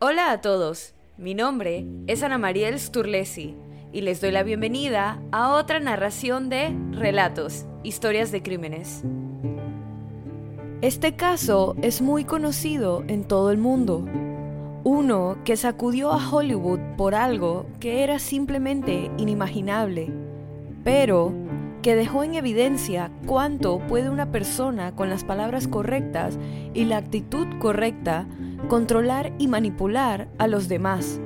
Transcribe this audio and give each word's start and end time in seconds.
Hola 0.00 0.30
a 0.30 0.40
todos, 0.40 0.94
mi 1.16 1.34
nombre 1.34 1.84
es 2.06 2.22
Ana 2.22 2.38
Mariel 2.38 2.78
Sturlesi 2.78 3.56
y 3.92 4.02
les 4.02 4.20
doy 4.20 4.30
la 4.30 4.44
bienvenida 4.44 5.20
a 5.32 5.56
otra 5.56 5.80
narración 5.80 6.48
de 6.48 6.72
Relatos, 6.92 7.66
Historias 7.82 8.30
de 8.30 8.40
Crímenes. 8.40 9.02
Este 10.82 11.16
caso 11.16 11.74
es 11.82 12.00
muy 12.00 12.22
conocido 12.22 13.02
en 13.08 13.24
todo 13.24 13.50
el 13.50 13.58
mundo. 13.58 14.06
Uno 14.84 15.36
que 15.44 15.56
sacudió 15.56 16.12
a 16.12 16.30
Hollywood 16.30 16.78
por 16.96 17.16
algo 17.16 17.66
que 17.80 18.04
era 18.04 18.20
simplemente 18.20 19.10
inimaginable, 19.18 20.12
pero 20.84 21.34
que 21.82 21.94
dejó 21.94 22.24
en 22.24 22.34
evidencia 22.34 23.10
cuánto 23.26 23.78
puede 23.78 24.10
una 24.10 24.30
persona 24.30 24.94
con 24.94 25.08
las 25.08 25.24
palabras 25.24 25.68
correctas 25.68 26.38
y 26.74 26.84
la 26.84 26.98
actitud 26.98 27.46
correcta 27.58 28.26
controlar 28.68 29.32
y 29.38 29.48
manipular 29.48 30.28
a 30.38 30.46
los 30.46 30.68
demás. 30.68 31.20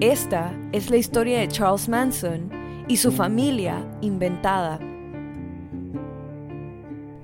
Esta 0.00 0.52
es 0.72 0.90
la 0.90 0.96
historia 0.96 1.40
de 1.40 1.48
Charles 1.48 1.88
Manson 1.88 2.50
y 2.88 2.96
su 2.96 3.12
familia 3.12 3.86
inventada. 4.00 4.80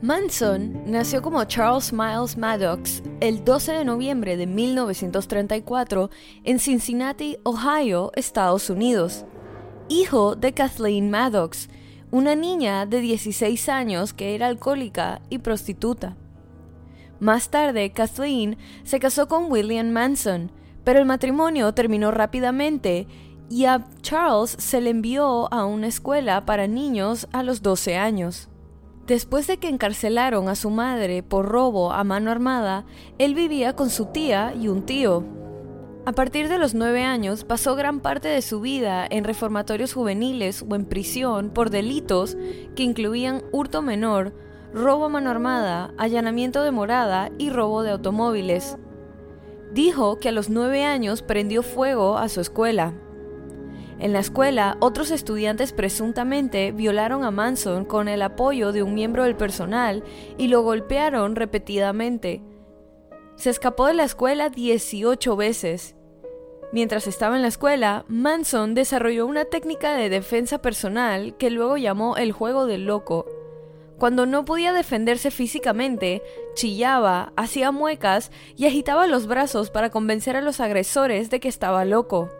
Manson 0.02 0.82
nació 0.86 1.22
como 1.22 1.42
Charles 1.44 1.92
Miles 1.92 2.36
Maddox 2.36 3.02
el 3.20 3.44
12 3.44 3.72
de 3.72 3.84
noviembre 3.84 4.36
de 4.36 4.46
1934 4.46 6.10
en 6.44 6.58
Cincinnati, 6.58 7.38
Ohio, 7.44 8.12
Estados 8.14 8.70
Unidos. 8.70 9.24
Hijo 9.88 10.36
de 10.36 10.52
Kathleen 10.52 11.10
Maddox, 11.10 11.68
una 12.10 12.34
niña 12.34 12.86
de 12.86 13.00
16 13.00 13.68
años 13.68 14.12
que 14.12 14.34
era 14.34 14.46
alcohólica 14.46 15.20
y 15.28 15.38
prostituta. 15.38 16.16
Más 17.18 17.50
tarde, 17.50 17.90
Kathleen 17.90 18.58
se 18.84 19.00
casó 19.00 19.26
con 19.26 19.50
William 19.50 19.90
Manson, 19.90 20.52
pero 20.84 20.98
el 20.98 21.06
matrimonio 21.06 21.72
terminó 21.72 22.10
rápidamente 22.10 23.06
y 23.48 23.64
a 23.64 23.86
Charles 24.02 24.56
se 24.58 24.80
le 24.80 24.90
envió 24.90 25.52
a 25.52 25.64
una 25.64 25.86
escuela 25.86 26.44
para 26.44 26.66
niños 26.66 27.28
a 27.32 27.42
los 27.42 27.62
12 27.62 27.96
años. 27.96 28.48
Después 29.06 29.46
de 29.46 29.58
que 29.58 29.68
encarcelaron 29.68 30.48
a 30.48 30.56
su 30.56 30.68
madre 30.68 31.22
por 31.22 31.46
robo 31.46 31.92
a 31.92 32.02
mano 32.02 32.30
armada, 32.30 32.84
él 33.18 33.34
vivía 33.34 33.74
con 33.74 33.88
su 33.88 34.06
tía 34.06 34.52
y 34.54 34.68
un 34.68 34.84
tío. 34.84 35.24
A 36.06 36.12
partir 36.12 36.48
de 36.48 36.58
los 36.58 36.72
nueve 36.72 37.02
años 37.02 37.42
pasó 37.42 37.74
gran 37.74 37.98
parte 37.98 38.28
de 38.28 38.40
su 38.40 38.60
vida 38.60 39.04
en 39.10 39.24
reformatorios 39.24 39.92
juveniles 39.92 40.64
o 40.66 40.76
en 40.76 40.84
prisión 40.84 41.50
por 41.50 41.70
delitos 41.70 42.36
que 42.76 42.84
incluían 42.84 43.42
hurto 43.50 43.82
menor, 43.82 44.32
robo 44.72 45.06
a 45.06 45.08
mano 45.08 45.30
armada, 45.30 45.92
allanamiento 45.98 46.62
de 46.62 46.70
morada 46.70 47.32
y 47.38 47.50
robo 47.50 47.82
de 47.82 47.90
automóviles. 47.90 48.76
Dijo 49.72 50.20
que 50.20 50.28
a 50.28 50.32
los 50.32 50.48
nueve 50.48 50.84
años 50.84 51.22
prendió 51.22 51.64
fuego 51.64 52.18
a 52.18 52.28
su 52.28 52.40
escuela. 52.40 52.94
En 53.98 54.12
la 54.12 54.20
escuela, 54.20 54.76
otros 54.78 55.10
estudiantes 55.10 55.72
presuntamente 55.72 56.70
violaron 56.70 57.24
a 57.24 57.32
Manson 57.32 57.84
con 57.84 58.06
el 58.06 58.22
apoyo 58.22 58.70
de 58.70 58.84
un 58.84 58.94
miembro 58.94 59.24
del 59.24 59.34
personal 59.34 60.04
y 60.38 60.46
lo 60.46 60.62
golpearon 60.62 61.34
repetidamente. 61.34 62.44
Se 63.36 63.50
escapó 63.50 63.86
de 63.86 63.94
la 63.94 64.04
escuela 64.04 64.48
18 64.48 65.36
veces. 65.36 65.94
Mientras 66.72 67.06
estaba 67.06 67.36
en 67.36 67.42
la 67.42 67.48
escuela, 67.48 68.06
Manson 68.08 68.74
desarrolló 68.74 69.26
una 69.26 69.44
técnica 69.44 69.94
de 69.94 70.08
defensa 70.08 70.58
personal 70.62 71.36
que 71.36 71.50
luego 71.50 71.76
llamó 71.76 72.16
el 72.16 72.32
juego 72.32 72.66
del 72.66 72.86
loco. 72.86 73.26
Cuando 73.98 74.24
no 74.24 74.44
podía 74.44 74.72
defenderse 74.72 75.30
físicamente, 75.30 76.22
chillaba, 76.54 77.32
hacía 77.36 77.72
muecas 77.72 78.30
y 78.56 78.66
agitaba 78.66 79.06
los 79.06 79.26
brazos 79.26 79.70
para 79.70 79.90
convencer 79.90 80.36
a 80.36 80.42
los 80.42 80.60
agresores 80.60 81.28
de 81.28 81.38
que 81.38 81.48
estaba 81.48 81.84
loco. 81.84 82.30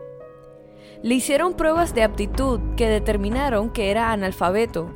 Le 1.02 1.14
hicieron 1.14 1.54
pruebas 1.54 1.94
de 1.94 2.02
aptitud 2.02 2.58
que 2.76 2.88
determinaron 2.88 3.70
que 3.70 3.90
era 3.90 4.12
analfabeto, 4.12 4.90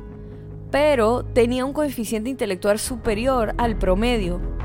pero 0.71 1.23
tenía 1.23 1.63
un 1.63 1.73
coeficiente 1.73 2.29
intelectual 2.29 2.79
superior 2.79 3.53
al 3.57 3.77
promedio. 3.77 4.60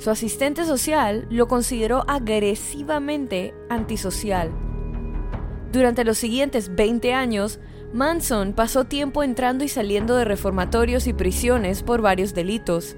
Su 0.00 0.08
asistente 0.08 0.64
social 0.64 1.26
lo 1.28 1.46
consideró 1.46 2.04
agresivamente 2.08 3.52
antisocial. 3.68 4.50
Durante 5.72 6.04
los 6.04 6.16
siguientes 6.16 6.74
20 6.74 7.12
años, 7.12 7.60
Manson 7.92 8.54
pasó 8.54 8.84
tiempo 8.84 9.22
entrando 9.22 9.62
y 9.62 9.68
saliendo 9.68 10.16
de 10.16 10.24
reformatorios 10.24 11.06
y 11.06 11.12
prisiones 11.12 11.82
por 11.82 12.00
varios 12.00 12.32
delitos. 12.32 12.96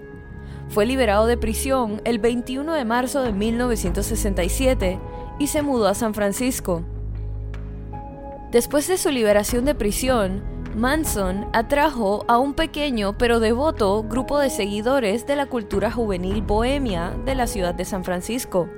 Fue 0.68 0.86
liberado 0.86 1.26
de 1.26 1.36
prisión 1.36 2.00
el 2.04 2.20
21 2.20 2.72
de 2.72 2.84
marzo 2.84 3.22
de 3.22 3.32
1967 3.32 5.00
y 5.40 5.48
se 5.48 5.62
mudó 5.62 5.88
a 5.88 5.94
San 5.94 6.14
Francisco. 6.14 6.84
Después 8.52 8.86
de 8.86 8.96
su 8.96 9.10
liberación 9.10 9.64
de 9.64 9.74
prisión, 9.74 10.44
Manson 10.74 11.46
atrajo 11.52 12.24
a 12.28 12.38
un 12.38 12.54
pequeño 12.54 13.18
pero 13.18 13.40
devoto 13.40 14.02
grupo 14.04 14.38
de 14.38 14.48
seguidores 14.48 15.26
de 15.26 15.36
la 15.36 15.44
cultura 15.44 15.90
juvenil 15.90 16.40
bohemia 16.40 17.14
de 17.26 17.34
la 17.34 17.46
ciudad 17.46 17.74
de 17.74 17.84
San 17.84 18.04
Francisco. 18.04 18.70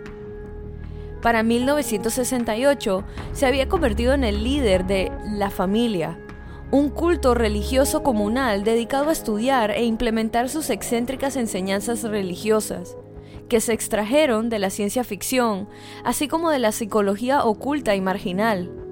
Para 1.22 1.44
1968 1.44 3.04
se 3.32 3.46
había 3.46 3.68
convertido 3.68 4.12
en 4.12 4.24
el 4.24 4.42
líder 4.42 4.86
de 4.86 5.12
La 5.24 5.50
Familia, 5.50 6.18
un 6.72 6.90
culto 6.90 7.32
religioso 7.32 8.02
comunal 8.02 8.64
dedicado 8.64 9.10
a 9.10 9.12
estudiar 9.12 9.70
e 9.70 9.84
implementar 9.84 10.48
sus 10.48 10.70
excéntricas 10.70 11.36
enseñanzas 11.36 12.02
religiosas, 12.02 12.96
que 13.48 13.60
se 13.60 13.72
extrajeron 13.72 14.48
de 14.48 14.58
la 14.58 14.70
ciencia 14.70 15.04
ficción, 15.04 15.68
así 16.02 16.26
como 16.26 16.50
de 16.50 16.58
la 16.58 16.72
psicología 16.72 17.44
oculta 17.44 17.94
y 17.94 18.00
marginal 18.00 18.83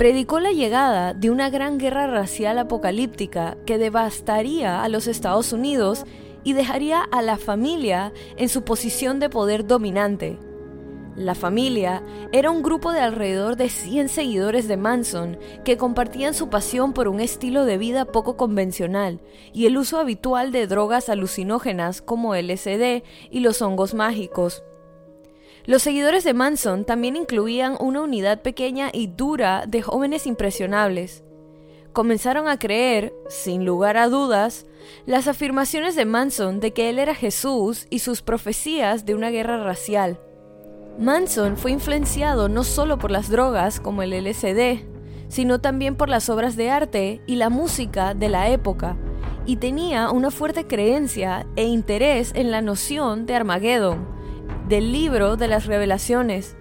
predicó 0.00 0.40
la 0.40 0.52
llegada 0.52 1.12
de 1.12 1.28
una 1.28 1.50
gran 1.50 1.76
guerra 1.76 2.06
racial 2.06 2.58
apocalíptica 2.58 3.58
que 3.66 3.76
devastaría 3.76 4.82
a 4.82 4.88
los 4.88 5.06
Estados 5.06 5.52
Unidos 5.52 6.06
y 6.42 6.54
dejaría 6.54 7.02
a 7.02 7.20
la 7.20 7.36
familia 7.36 8.14
en 8.38 8.48
su 8.48 8.64
posición 8.64 9.20
de 9.20 9.28
poder 9.28 9.66
dominante. 9.66 10.38
La 11.16 11.34
familia 11.34 12.02
era 12.32 12.50
un 12.50 12.62
grupo 12.62 12.92
de 12.92 13.00
alrededor 13.00 13.56
de 13.56 13.68
100 13.68 14.08
seguidores 14.08 14.68
de 14.68 14.78
Manson 14.78 15.38
que 15.66 15.76
compartían 15.76 16.32
su 16.32 16.48
pasión 16.48 16.94
por 16.94 17.06
un 17.06 17.20
estilo 17.20 17.66
de 17.66 17.76
vida 17.76 18.06
poco 18.06 18.38
convencional 18.38 19.20
y 19.52 19.66
el 19.66 19.76
uso 19.76 19.98
habitual 19.98 20.50
de 20.50 20.66
drogas 20.66 21.10
alucinógenas 21.10 22.00
como 22.00 22.34
LSD 22.34 23.02
y 23.30 23.40
los 23.40 23.60
hongos 23.60 23.92
mágicos. 23.92 24.62
Los 25.66 25.82
seguidores 25.82 26.24
de 26.24 26.34
Manson 26.34 26.84
también 26.84 27.16
incluían 27.16 27.76
una 27.80 28.00
unidad 28.00 28.42
pequeña 28.42 28.90
y 28.92 29.08
dura 29.08 29.64
de 29.66 29.82
jóvenes 29.82 30.26
impresionables. 30.26 31.22
Comenzaron 31.92 32.48
a 32.48 32.58
creer, 32.58 33.12
sin 33.28 33.64
lugar 33.64 33.96
a 33.96 34.08
dudas, 34.08 34.66
las 35.06 35.28
afirmaciones 35.28 35.96
de 35.96 36.04
Manson 36.04 36.60
de 36.60 36.72
que 36.72 36.88
él 36.88 36.98
era 36.98 37.14
Jesús 37.14 37.86
y 37.90 37.98
sus 37.98 38.22
profecías 38.22 39.04
de 39.04 39.14
una 39.14 39.30
guerra 39.30 39.62
racial. 39.62 40.20
Manson 40.98 41.56
fue 41.56 41.72
influenciado 41.72 42.48
no 42.48 42.64
solo 42.64 42.98
por 42.98 43.10
las 43.10 43.28
drogas 43.28 43.80
como 43.80 44.02
el 44.02 44.12
LSD, 44.12 44.84
sino 45.28 45.60
también 45.60 45.96
por 45.96 46.08
las 46.08 46.28
obras 46.28 46.56
de 46.56 46.70
arte 46.70 47.20
y 47.26 47.36
la 47.36 47.50
música 47.50 48.14
de 48.14 48.28
la 48.28 48.50
época, 48.50 48.96
y 49.46 49.56
tenía 49.56 50.10
una 50.10 50.30
fuerte 50.30 50.66
creencia 50.66 51.46
e 51.56 51.64
interés 51.64 52.32
en 52.34 52.50
la 52.50 52.62
noción 52.62 53.26
de 53.26 53.34
Armageddon, 53.34 54.19
del 54.70 54.92
libro 54.92 55.36
de 55.36 55.48
las 55.48 55.66
revelaciones 55.66 56.56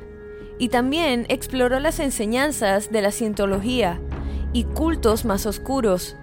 y 0.57 0.69
también 0.69 1.27
exploró 1.29 1.79
las 1.79 1.99
enseñanzas 1.99 2.91
de 2.91 3.03
la 3.03 3.11
cientología 3.11 4.01
y 4.51 4.63
cultos 4.63 5.25
más 5.25 5.45
oscuros, 5.45 6.17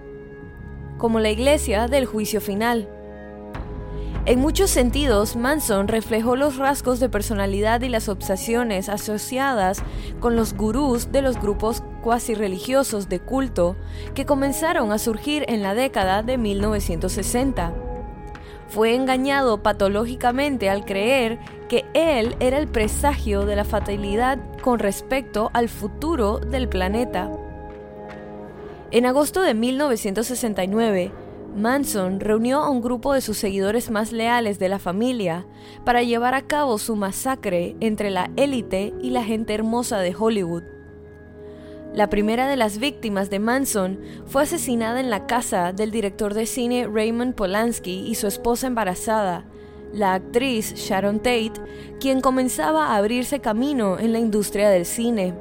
como 0.97 1.21
la 1.21 1.29
iglesia 1.29 1.87
del 1.87 2.05
juicio 2.05 2.41
final. 2.41 2.89
En 4.25 4.41
muchos 4.41 4.69
sentidos, 4.69 5.37
Manson 5.37 5.87
reflejó 5.87 6.35
los 6.35 6.57
rasgos 6.57 6.99
de 6.99 7.07
personalidad 7.07 7.79
y 7.79 7.87
las 7.87 8.09
obsesiones 8.09 8.89
asociadas 8.89 9.81
con 10.19 10.35
los 10.35 10.55
gurús 10.55 11.13
de 11.13 11.21
los 11.21 11.39
grupos 11.39 11.81
cuasi 12.03 12.35
religiosos 12.35 13.07
de 13.07 13.21
culto 13.21 13.77
que 14.13 14.25
comenzaron 14.25 14.91
a 14.91 14.97
surgir 14.97 15.45
en 15.47 15.63
la 15.63 15.73
década 15.73 16.21
de 16.21 16.37
1960 16.37 17.86
fue 18.67 18.95
engañado 18.95 19.63
patológicamente 19.63 20.69
al 20.69 20.85
creer 20.85 21.39
que 21.69 21.85
él 21.93 22.35
era 22.39 22.57
el 22.57 22.67
presagio 22.67 23.45
de 23.45 23.55
la 23.55 23.63
fatalidad 23.63 24.39
con 24.61 24.79
respecto 24.79 25.49
al 25.53 25.69
futuro 25.69 26.39
del 26.39 26.67
planeta. 26.67 27.31
En 28.91 29.05
agosto 29.05 29.41
de 29.41 29.53
1969, 29.53 31.11
Manson 31.55 32.19
reunió 32.19 32.59
a 32.59 32.69
un 32.69 32.81
grupo 32.81 33.13
de 33.13 33.21
sus 33.21 33.37
seguidores 33.37 33.89
más 33.89 34.11
leales 34.11 34.59
de 34.59 34.69
la 34.69 34.79
familia 34.79 35.45
para 35.83 36.03
llevar 36.03 36.35
a 36.35 36.43
cabo 36.43 36.77
su 36.77 36.95
masacre 36.95 37.75
entre 37.79 38.11
la 38.11 38.29
élite 38.35 38.93
y 39.01 39.09
la 39.09 39.23
gente 39.23 39.53
hermosa 39.53 39.99
de 39.99 40.15
Hollywood. 40.17 40.76
La 41.93 42.09
primera 42.09 42.47
de 42.47 42.57
las 42.57 42.77
víctimas 42.77 43.29
de 43.29 43.39
Manson 43.39 43.99
fue 44.25 44.43
asesinada 44.43 44.99
en 44.99 45.09
la 45.09 45.25
casa 45.25 45.73
del 45.73 45.89
director 45.89 46.33
de 46.33 46.45
cine 46.45 46.87
Raymond 46.87 47.33
Polanski 47.33 48.05
y 48.07 48.15
su 48.15 48.27
esposa 48.27 48.67
embarazada, 48.67 49.45
la 49.93 50.13
actriz 50.13 50.73
Sharon 50.75 51.17
Tate, 51.17 51.53
quien 51.99 52.21
comenzaba 52.21 52.87
a 52.87 52.97
abrirse 52.97 53.39
camino 53.39 53.97
en 53.99 54.13
la 54.13 54.19
industria 54.19 54.69
del 54.69 54.85
cine. 54.85 55.33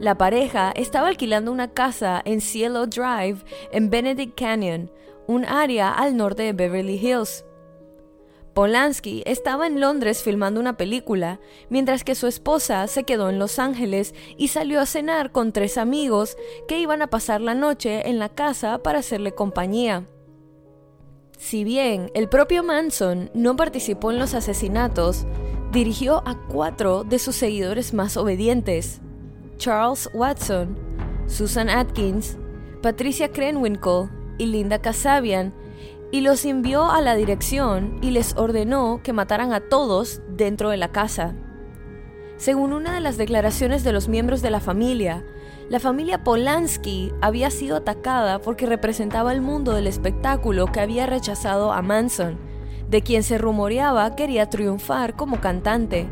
La 0.00 0.18
pareja 0.18 0.72
estaba 0.74 1.08
alquilando 1.08 1.52
una 1.52 1.68
casa 1.68 2.20
en 2.24 2.40
Cielo 2.40 2.86
Drive 2.86 3.38
en 3.70 3.88
Benedict 3.88 4.36
Canyon, 4.38 4.90
un 5.28 5.44
área 5.44 5.92
al 5.92 6.16
norte 6.16 6.42
de 6.42 6.52
Beverly 6.52 6.96
Hills. 6.96 7.44
Polanski 8.54 9.22
estaba 9.24 9.66
en 9.66 9.80
Londres 9.80 10.22
filmando 10.22 10.60
una 10.60 10.76
película, 10.76 11.40
mientras 11.70 12.04
que 12.04 12.14
su 12.14 12.26
esposa 12.26 12.86
se 12.86 13.04
quedó 13.04 13.30
en 13.30 13.38
Los 13.38 13.58
Ángeles 13.58 14.14
y 14.36 14.48
salió 14.48 14.80
a 14.80 14.86
cenar 14.86 15.32
con 15.32 15.52
tres 15.52 15.78
amigos 15.78 16.36
que 16.68 16.78
iban 16.78 17.00
a 17.00 17.06
pasar 17.06 17.40
la 17.40 17.54
noche 17.54 18.08
en 18.08 18.18
la 18.18 18.28
casa 18.28 18.82
para 18.82 18.98
hacerle 18.98 19.32
compañía. 19.32 20.06
Si 21.38 21.64
bien 21.64 22.10
el 22.14 22.28
propio 22.28 22.62
Manson 22.62 23.30
no 23.34 23.56
participó 23.56 24.10
en 24.12 24.18
los 24.18 24.34
asesinatos, 24.34 25.26
dirigió 25.72 26.22
a 26.26 26.38
cuatro 26.48 27.04
de 27.04 27.18
sus 27.18 27.34
seguidores 27.36 27.94
más 27.94 28.16
obedientes, 28.18 29.00
Charles 29.56 30.10
Watson, 30.12 30.76
Susan 31.26 31.70
Atkins, 31.70 32.36
Patricia 32.82 33.32
Krenwinkel 33.32 34.10
y 34.38 34.46
Linda 34.46 34.80
Kasabian, 34.80 35.54
y 36.12 36.20
los 36.20 36.44
envió 36.44 36.90
a 36.90 37.00
la 37.00 37.16
dirección 37.16 37.98
y 38.02 38.10
les 38.10 38.36
ordenó 38.36 39.00
que 39.02 39.14
mataran 39.14 39.52
a 39.52 39.60
todos 39.60 40.20
dentro 40.28 40.68
de 40.68 40.76
la 40.76 40.92
casa. 40.92 41.34
Según 42.36 42.72
una 42.74 42.94
de 42.94 43.00
las 43.00 43.16
declaraciones 43.16 43.82
de 43.82 43.92
los 43.92 44.08
miembros 44.08 44.42
de 44.42 44.50
la 44.50 44.60
familia, 44.60 45.24
la 45.70 45.80
familia 45.80 46.22
Polanski 46.22 47.12
había 47.22 47.50
sido 47.50 47.76
atacada 47.76 48.40
porque 48.40 48.66
representaba 48.66 49.32
el 49.32 49.40
mundo 49.40 49.72
del 49.72 49.86
espectáculo 49.86 50.66
que 50.66 50.80
había 50.80 51.06
rechazado 51.06 51.72
a 51.72 51.80
Manson, 51.80 52.38
de 52.90 53.00
quien 53.00 53.22
se 53.22 53.38
rumoreaba 53.38 54.14
quería 54.14 54.50
triunfar 54.50 55.16
como 55.16 55.40
cantante. 55.40 56.08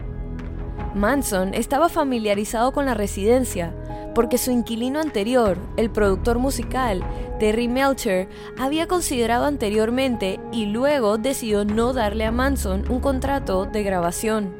Manson 0.94 1.54
estaba 1.54 1.88
familiarizado 1.88 2.72
con 2.72 2.86
la 2.86 2.94
residencia, 2.94 3.74
porque 4.14 4.38
su 4.38 4.50
inquilino 4.50 5.00
anterior, 5.00 5.58
el 5.76 5.90
productor 5.90 6.38
musical 6.38 7.02
Terry 7.38 7.68
Melcher, 7.68 8.28
había 8.58 8.88
considerado 8.88 9.44
anteriormente 9.44 10.40
y 10.52 10.66
luego 10.66 11.16
decidió 11.16 11.64
no 11.64 11.92
darle 11.92 12.26
a 12.26 12.32
Manson 12.32 12.90
un 12.90 13.00
contrato 13.00 13.66
de 13.66 13.82
grabación. 13.82 14.54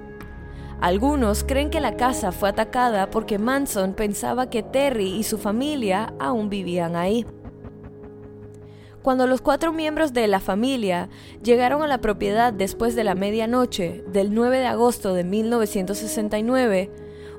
Algunos 0.81 1.45
creen 1.45 1.69
que 1.69 1.81
la 1.81 1.97
casa 1.97 2.33
fue 2.33 2.49
atacada 2.49 3.11
porque 3.11 3.39
Manson 3.39 3.93
pensaba 3.93 4.49
que 4.49 4.63
Terry 4.63 5.09
y 5.17 5.25
su 5.25 5.37
familia 5.37 6.15
aún 6.19 6.49
vivían 6.49 6.97
ahí. 6.97 7.27
Cuando 9.03 9.27
los 9.27 9.41
cuatro 9.41 9.73
miembros 9.73 10.13
de 10.13 10.27
la 10.29 10.41
familia 10.41 11.09
llegaron 11.43 11.83
a 11.83 11.87
la 11.87 12.03
propiedad 12.03 12.53
después 12.53 12.95
de 12.95 13.05
la 13.05 13.15
medianoche 13.15 14.05
del 14.13 14.35
9 14.35 14.59
de 14.59 14.67
agosto 14.67 15.15
de 15.15 15.25
1969, 15.25 16.91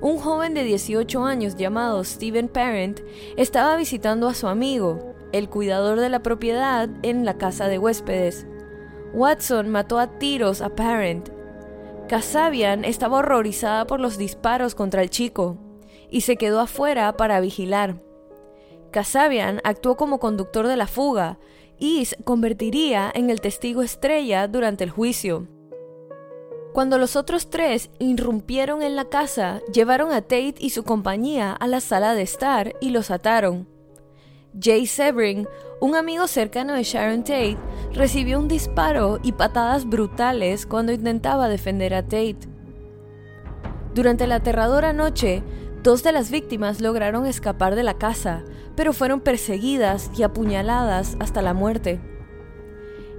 un 0.02 0.18
joven 0.18 0.56
de 0.56 0.64
18 0.64 1.24
años 1.24 1.56
llamado 1.56 2.04
Steven 2.04 2.48
Parent 2.48 3.02
estaba 3.38 3.76
visitando 3.76 4.28
a 4.28 4.34
su 4.34 4.48
amigo, 4.48 5.14
el 5.32 5.50
cuidador 5.50 6.00
de 6.00 6.10
la 6.10 6.24
propiedad, 6.24 6.90
en 7.04 7.26
la 7.26 7.38
casa 7.38 7.68
de 7.68 7.78
huéspedes. 7.78 8.48
Watson 9.14 9.70
mató 9.70 10.00
a 10.00 10.18
tiros 10.18 10.62
a 10.62 10.70
Parent. 10.76 11.30
Kasabian 12.08 12.86
estaba 12.86 13.20
horrorizada 13.20 13.86
por 13.86 14.00
los 14.00 14.18
disparos 14.18 14.74
contra 14.74 15.04
el 15.04 15.12
chico 15.12 15.58
y 16.10 16.22
se 16.22 16.38
quedó 16.38 16.60
afuera 16.60 17.16
para 17.16 17.40
vigilar. 17.40 18.02
Kasabian 18.92 19.62
actuó 19.64 19.98
como 19.98 20.20
conductor 20.20 20.68
de 20.68 20.78
la 20.78 20.88
fuga 20.88 21.40
y 21.80 22.06
se 22.06 22.24
convertiría 22.24 23.12
en 23.14 23.30
el 23.30 23.42
testigo 23.42 23.82
estrella 23.82 24.48
durante 24.48 24.84
el 24.84 24.92
juicio. 24.92 25.48
Cuando 26.74 26.98
los 26.98 27.16
otros 27.16 27.50
tres 27.50 27.90
irrumpieron 28.00 28.82
en 28.82 28.96
la 28.96 29.06
casa, 29.06 29.62
llevaron 29.74 30.14
a 30.14 30.22
Tate 30.22 30.56
y 30.60 30.70
su 30.70 30.84
compañía 30.84 31.52
a 31.52 31.68
la 31.68 31.82
sala 31.82 32.14
de 32.14 32.22
estar 32.22 32.74
y 32.80 32.92
los 32.92 33.12
ataron. 33.12 33.68
Jay 34.60 34.86
Sebring, 34.86 35.48
un 35.82 35.96
amigo 35.96 36.28
cercano 36.28 36.74
de 36.74 36.84
Sharon 36.84 37.24
Tate, 37.24 37.58
recibió 37.94 38.40
un 38.40 38.48
disparo 38.48 39.20
y 39.24 39.32
patadas 39.32 39.86
brutales 39.86 40.66
cuando 40.66 40.92
intentaba 40.92 41.50
defender 41.50 41.94
a 41.94 42.04
Tate. 42.04 42.48
Durante 43.94 44.28
la 44.28 44.36
aterradora 44.36 44.94
noche, 44.94 45.44
dos 45.84 46.04
de 46.04 46.12
las 46.12 46.32
víctimas 46.32 46.82
lograron 46.82 47.26
escapar 47.26 47.76
de 47.76 47.84
la 47.84 47.96
casa, 47.96 48.44
pero 48.76 48.94
fueron 48.94 49.22
perseguidas 49.22 50.12
y 50.18 50.24
apuñaladas 50.24 51.18
hasta 51.20 51.42
la 51.42 51.54
muerte. 51.54 52.00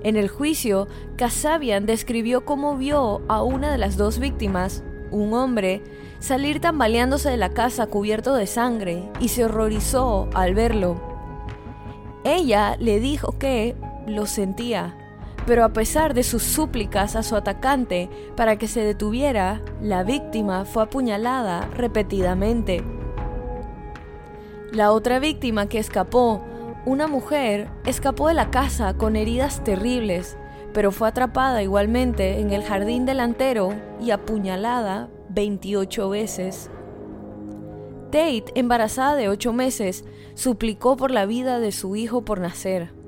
En 0.03 0.17
el 0.17 0.29
juicio, 0.29 0.89
Kasabian 1.17 1.87
describió 1.87 2.45
cómo 2.45 2.77
vio 2.77 3.23
a 3.29 3.43
una 3.43 3.71
de 3.71 3.79
las 3.79 3.97
dos 3.97 4.19
víctimas, 4.19 4.83
un 5.11 5.33
hombre, 5.35 5.83
salir 6.19 6.61
tambaleándose 6.61 7.31
de 7.31 7.37
la 7.37 7.51
casa 7.51 7.87
cubierto 7.87 8.35
de 8.35 8.47
sangre 8.47 9.11
y 9.21 9.29
se 9.29 9.45
horrorizó 9.45 10.29
al 10.35 10.55
verlo. 10.55 11.01
Ella 12.25 12.77
le 12.79 13.01
dijo 13.01 13.39
que 13.39 13.77
lo 14.07 14.27
sentía, 14.27 14.97
pero 15.47 15.65
a 15.65 15.73
pesar 15.73 16.15
de 16.15 16.23
sus 16.23 16.43
súplicas 16.43 17.17
a 17.17 17.23
su 17.23 17.37
atacante 17.37 18.09
para 18.37 18.57
que 18.57 18.69
se 18.69 18.83
detuviera, 18.83 19.63
la 19.81 20.05
víctima 20.05 20.65
fue 20.65 20.85
apuñalada 20.85 21.69
repetidamente. 21.75 22.85
La 24.73 24.93
otra 24.93 25.19
víctima 25.19 25.69
que 25.69 25.79
escapó 25.79 26.43
una 26.85 27.07
mujer 27.07 27.69
escapó 27.87 28.29
de 28.29 28.35
la 28.35 28.51
casa 28.51 28.95
con 28.95 29.15
heridas 29.15 29.63
terribles, 29.63 30.37
pero 30.73 30.91
fue 30.91 31.09
atrapada 31.09 31.63
igualmente 31.63 32.41
en 32.41 32.51
el 32.51 32.65
jardín 32.65 33.05
delantero 33.05 33.75
y 34.01 34.11
apuñalada 34.11 35.09
28 35.29 36.09
veces. 36.09 36.71
Tate, 38.07 38.47
embarazada 38.55 39.15
de 39.17 39.29
8 39.29 39.53
meses, 39.53 40.05
suplicó 40.35 40.97
por 40.97 41.11
la 41.11 41.27
vida 41.27 41.61
de 41.61 41.73
su 41.73 41.95
hijo 41.97 42.25
por 42.25 42.41
nacer. 42.41 43.02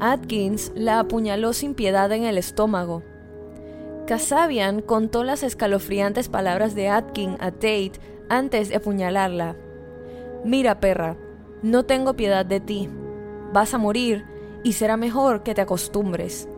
Atkins 0.00 0.72
la 0.74 1.00
apuñaló 1.00 1.52
sin 1.52 1.74
piedad 1.74 2.10
en 2.12 2.24
el 2.24 2.38
estómago. 2.38 3.02
Kasabian 4.06 4.82
contó 4.82 5.24
las 5.24 5.42
escalofriantes 5.42 6.28
palabras 6.28 6.74
de 6.74 6.88
Atkins 6.88 7.36
a 7.40 7.50
Tate 7.50 7.92
antes 8.28 8.68
de 8.68 8.76
apuñalarla. 8.76 9.56
Mira, 10.44 10.80
perra, 10.80 11.16
no 11.62 11.84
tengo 11.84 12.14
piedad 12.14 12.46
de 12.46 12.60
ti 12.60 12.88
vas 13.52 13.74
a 13.74 13.78
morir 13.78 14.24
y 14.62 14.74
será 14.74 14.96
mejor 14.96 15.42
que 15.42 15.54
te 15.54 15.62
acostumbres. 15.62 16.48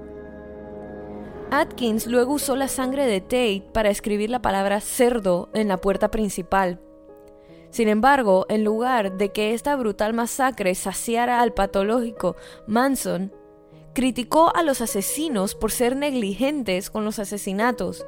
Atkins 1.51 2.07
luego 2.07 2.35
usó 2.35 2.57
la 2.57 2.69
sangre 2.69 3.07
de 3.07 3.21
Tate 3.21 3.71
para 3.73 3.89
escribir 3.91 4.31
la 4.31 4.43
palabra 4.43 4.81
cerdo 4.81 5.49
en 5.55 5.69
la 5.69 5.79
puerta 5.79 6.11
principal. 6.11 6.81
Sin 7.71 7.89
embargo, 7.89 8.47
en 8.49 8.65
lugar 8.65 9.17
de 9.17 9.31
que 9.31 9.55
esta 9.55 9.77
brutal 9.77 10.13
masacre 10.13 10.75
saciara 10.75 11.41
al 11.41 11.53
patológico 11.53 12.35
Manson, 12.67 13.33
criticó 13.99 14.55
a 14.55 14.63
los 14.63 14.81
asesinos 14.81 15.57
por 15.57 15.73
ser 15.73 15.97
negligentes 15.97 16.89
con 16.89 17.05
los 17.05 17.19
asesinatos, 17.19 18.07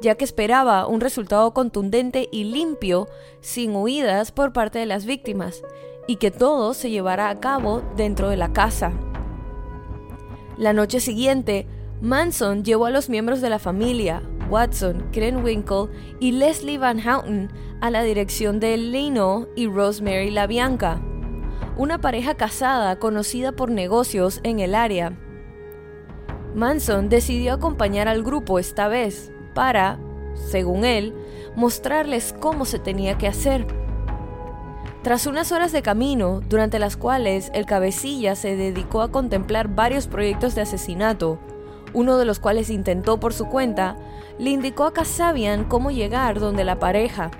ya 0.00 0.16
que 0.16 0.24
esperaba 0.24 0.88
un 0.88 1.00
resultado 1.00 1.54
contundente 1.54 2.28
y 2.32 2.42
limpio, 2.42 3.06
sin 3.40 3.76
huidas 3.76 4.32
por 4.32 4.52
parte 4.52 4.80
de 4.80 4.86
las 4.86 5.06
víctimas, 5.06 5.62
y 6.08 6.16
que 6.16 6.32
todo 6.32 6.74
se 6.74 6.90
llevara 6.90 7.28
a 7.28 7.38
cabo 7.38 7.84
dentro 7.96 8.30
de 8.30 8.36
la 8.36 8.52
casa. 8.52 8.90
La 10.56 10.72
noche 10.72 10.98
siguiente, 10.98 11.68
Manson 12.00 12.64
llevó 12.64 12.86
a 12.86 12.90
los 12.90 13.08
miembros 13.08 13.40
de 13.40 13.50
la 13.50 13.60
familia, 13.60 14.24
Watson, 14.50 15.08
Krenwinkel 15.12 15.88
y 16.18 16.32
Leslie 16.32 16.78
Van 16.78 16.98
Houten, 16.98 17.48
a 17.80 17.92
la 17.92 18.02
dirección 18.02 18.58
de 18.58 18.76
Leno 18.76 19.46
y 19.54 19.68
Rosemary 19.68 20.32
LaBianca, 20.32 21.00
una 21.76 22.00
pareja 22.00 22.34
casada 22.34 22.98
conocida 22.98 23.52
por 23.52 23.70
negocios 23.70 24.40
en 24.42 24.58
el 24.58 24.74
área. 24.74 25.16
Manson 26.54 27.08
decidió 27.08 27.54
acompañar 27.54 28.08
al 28.08 28.22
grupo 28.22 28.58
esta 28.58 28.88
vez 28.88 29.30
para, 29.54 29.98
según 30.34 30.84
él, 30.84 31.14
mostrarles 31.56 32.34
cómo 32.38 32.64
se 32.64 32.78
tenía 32.78 33.18
que 33.18 33.28
hacer. 33.28 33.66
Tras 35.02 35.26
unas 35.26 35.52
horas 35.52 35.72
de 35.72 35.82
camino, 35.82 36.40
durante 36.48 36.78
las 36.78 36.96
cuales 36.96 37.50
el 37.54 37.66
cabecilla 37.66 38.34
se 38.34 38.56
dedicó 38.56 39.02
a 39.02 39.10
contemplar 39.10 39.68
varios 39.68 40.06
proyectos 40.06 40.54
de 40.54 40.62
asesinato, 40.62 41.38
uno 41.94 42.18
de 42.18 42.24
los 42.24 42.38
cuales 42.38 42.68
intentó 42.68 43.18
por 43.18 43.32
su 43.32 43.46
cuenta, 43.46 43.96
le 44.38 44.50
indicó 44.50 44.84
a 44.84 44.92
Kasabian 44.92 45.64
cómo 45.64 45.90
llegar 45.90 46.40
donde 46.40 46.64
la 46.64 46.78
pareja. 46.78 47.30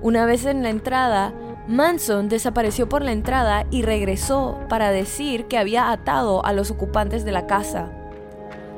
Una 0.00 0.26
vez 0.26 0.44
en 0.44 0.62
la 0.62 0.70
entrada, 0.70 1.32
Manson 1.68 2.28
desapareció 2.28 2.88
por 2.88 3.02
la 3.02 3.12
entrada 3.12 3.66
y 3.70 3.82
regresó 3.82 4.58
para 4.68 4.90
decir 4.90 5.46
que 5.46 5.58
había 5.58 5.92
atado 5.92 6.44
a 6.44 6.52
los 6.52 6.70
ocupantes 6.72 7.24
de 7.24 7.30
la 7.30 7.46
casa. 7.46 7.92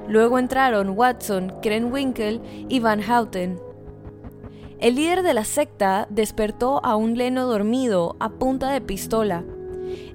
Luego 0.07 0.39
entraron 0.39 0.91
Watson, 0.91 1.55
Krenwinkel 1.63 2.43
y 2.69 2.81
Van 2.81 3.01
Houten. 3.01 3.59
El 4.81 4.97
líder 4.97 5.23
de 5.23 5.33
la 5.33 5.45
secta 5.45 6.07
despertó 6.11 6.85
a 6.85 6.95
un 6.97 7.17
Leno 7.17 7.47
dormido 7.47 8.17
a 8.21 8.29
punta 8.29 8.71
de 8.71 8.83
pistola 8.83 9.45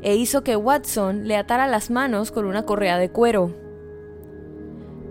e 0.04 0.16
hizo 0.16 0.44
que 0.44 0.56
Watson 0.56 1.28
le 1.28 1.38
atara 1.38 1.66
las 1.66 1.90
manos 1.90 2.32
con 2.32 2.46
una 2.46 2.64
correa 2.64 3.00
de 3.00 3.10
cuero. 3.10 3.56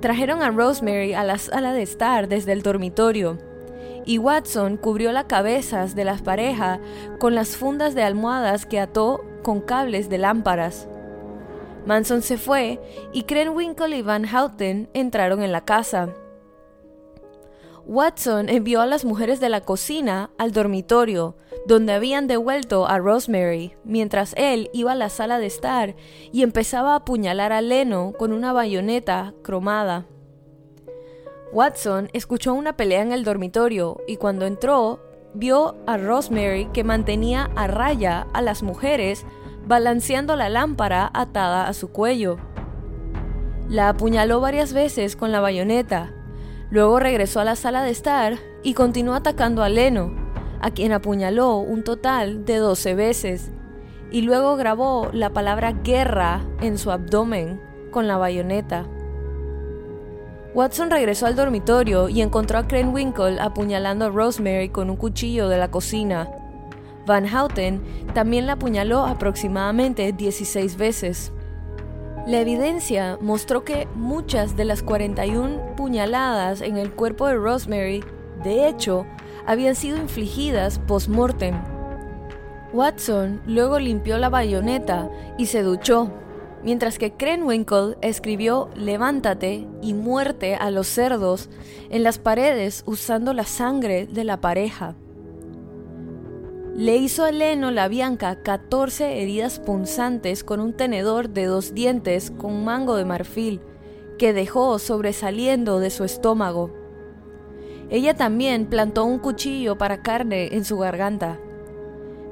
Trajeron 0.00 0.42
a 0.42 0.50
Rosemary 0.50 1.14
a 1.14 1.24
la 1.24 1.38
sala 1.38 1.72
de 1.72 1.82
estar 1.82 2.28
desde 2.28 2.52
el 2.52 2.62
dormitorio 2.62 3.47
y 4.08 4.16
Watson 4.16 4.78
cubrió 4.78 5.12
las 5.12 5.26
cabezas 5.26 5.94
de 5.94 6.06
las 6.06 6.22
parejas 6.22 6.80
con 7.18 7.34
las 7.34 7.58
fundas 7.58 7.94
de 7.94 8.02
almohadas 8.02 8.64
que 8.64 8.80
ató 8.80 9.22
con 9.42 9.60
cables 9.60 10.08
de 10.08 10.16
lámparas. 10.16 10.88
Manson 11.84 12.22
se 12.22 12.38
fue 12.38 12.80
y 13.12 13.24
Krenwinkel 13.24 13.92
y 13.92 14.00
Van 14.00 14.24
Houten 14.24 14.88
entraron 14.94 15.42
en 15.42 15.52
la 15.52 15.66
casa. 15.66 16.14
Watson 17.84 18.48
envió 18.48 18.80
a 18.80 18.86
las 18.86 19.04
mujeres 19.04 19.40
de 19.40 19.50
la 19.50 19.60
cocina 19.60 20.30
al 20.38 20.52
dormitorio, 20.52 21.36
donde 21.66 21.92
habían 21.92 22.28
devuelto 22.28 22.86
a 22.86 22.96
Rosemary, 22.96 23.74
mientras 23.84 24.32
él 24.38 24.70
iba 24.72 24.92
a 24.92 24.94
la 24.94 25.10
sala 25.10 25.38
de 25.38 25.46
estar 25.46 25.96
y 26.32 26.42
empezaba 26.44 26.94
a 26.94 26.96
apuñalar 26.96 27.52
a 27.52 27.60
Leno 27.60 28.14
con 28.18 28.32
una 28.32 28.54
bayoneta 28.54 29.34
cromada. 29.42 30.06
Watson 31.52 32.10
escuchó 32.12 32.52
una 32.52 32.76
pelea 32.76 33.00
en 33.00 33.12
el 33.12 33.24
dormitorio 33.24 34.02
y 34.06 34.16
cuando 34.16 34.44
entró 34.44 35.00
vio 35.32 35.76
a 35.86 35.96
Rosemary 35.96 36.66
que 36.72 36.84
mantenía 36.84 37.50
a 37.56 37.66
raya 37.66 38.26
a 38.34 38.42
las 38.42 38.62
mujeres 38.62 39.24
balanceando 39.66 40.36
la 40.36 40.50
lámpara 40.50 41.10
atada 41.14 41.66
a 41.66 41.72
su 41.72 41.88
cuello. 41.88 42.36
La 43.68 43.90
apuñaló 43.90 44.40
varias 44.40 44.72
veces 44.72 45.16
con 45.16 45.32
la 45.32 45.40
bayoneta, 45.40 46.12
luego 46.70 47.00
regresó 47.00 47.40
a 47.40 47.44
la 47.44 47.56
sala 47.56 47.82
de 47.82 47.90
estar 47.90 48.38
y 48.62 48.74
continuó 48.74 49.14
atacando 49.14 49.62
a 49.62 49.68
Leno, 49.68 50.12
a 50.60 50.70
quien 50.70 50.92
apuñaló 50.92 51.58
un 51.58 51.84
total 51.84 52.44
de 52.44 52.56
12 52.56 52.94
veces, 52.94 53.52
y 54.10 54.22
luego 54.22 54.56
grabó 54.56 55.10
la 55.12 55.30
palabra 55.30 55.72
guerra 55.72 56.40
en 56.60 56.78
su 56.78 56.90
abdomen 56.90 57.60
con 57.90 58.06
la 58.06 58.16
bayoneta. 58.16 58.86
Watson 60.54 60.90
regresó 60.90 61.26
al 61.26 61.36
dormitorio 61.36 62.08
y 62.08 62.22
encontró 62.22 62.58
a 62.58 62.66
Krenwinkel 62.66 63.38
apuñalando 63.38 64.06
a 64.06 64.10
Rosemary 64.10 64.70
con 64.70 64.88
un 64.88 64.96
cuchillo 64.96 65.48
de 65.48 65.58
la 65.58 65.70
cocina. 65.70 66.30
Van 67.06 67.26
Houten 67.26 67.82
también 68.14 68.46
la 68.46 68.54
apuñaló 68.54 69.04
aproximadamente 69.04 70.12
16 70.12 70.76
veces. 70.76 71.32
La 72.26 72.40
evidencia 72.40 73.18
mostró 73.20 73.64
que 73.64 73.88
muchas 73.94 74.56
de 74.56 74.64
las 74.64 74.82
41 74.82 75.76
puñaladas 75.76 76.60
en 76.60 76.76
el 76.76 76.92
cuerpo 76.92 77.26
de 77.26 77.36
Rosemary, 77.36 78.04
de 78.42 78.68
hecho, 78.68 79.06
habían 79.46 79.74
sido 79.74 79.96
infligidas 79.96 80.78
post-mortem. 80.78 81.54
Watson 82.72 83.40
luego 83.46 83.78
limpió 83.78 84.18
la 84.18 84.28
bayoneta 84.28 85.08
y 85.38 85.46
se 85.46 85.62
duchó, 85.62 86.10
mientras 86.62 86.98
que 86.98 87.12
Krenwinkel 87.12 87.96
escribió 88.00 88.68
Levántate 88.74 89.66
y 89.82 89.94
muerte 89.94 90.54
a 90.54 90.70
los 90.70 90.86
cerdos 90.86 91.48
en 91.90 92.02
las 92.02 92.18
paredes 92.18 92.82
usando 92.86 93.32
la 93.32 93.44
sangre 93.44 94.06
de 94.06 94.24
la 94.24 94.40
pareja. 94.40 94.94
Le 96.74 96.96
hizo 96.96 97.24
a 97.24 97.32
Leno 97.32 97.72
la 97.72 97.88
Bianca 97.88 98.42
14 98.42 99.20
heridas 99.20 99.58
punzantes 99.58 100.44
con 100.44 100.60
un 100.60 100.72
tenedor 100.72 101.28
de 101.30 101.46
dos 101.46 101.74
dientes 101.74 102.30
con 102.30 102.64
mango 102.64 102.96
de 102.96 103.04
marfil 103.04 103.60
que 104.16 104.32
dejó 104.32 104.78
sobresaliendo 104.78 105.80
de 105.80 105.90
su 105.90 106.04
estómago. 106.04 106.70
Ella 107.90 108.14
también 108.14 108.66
plantó 108.66 109.04
un 109.04 109.18
cuchillo 109.18 109.78
para 109.78 110.02
carne 110.02 110.54
en 110.54 110.64
su 110.64 110.78
garganta. 110.78 111.40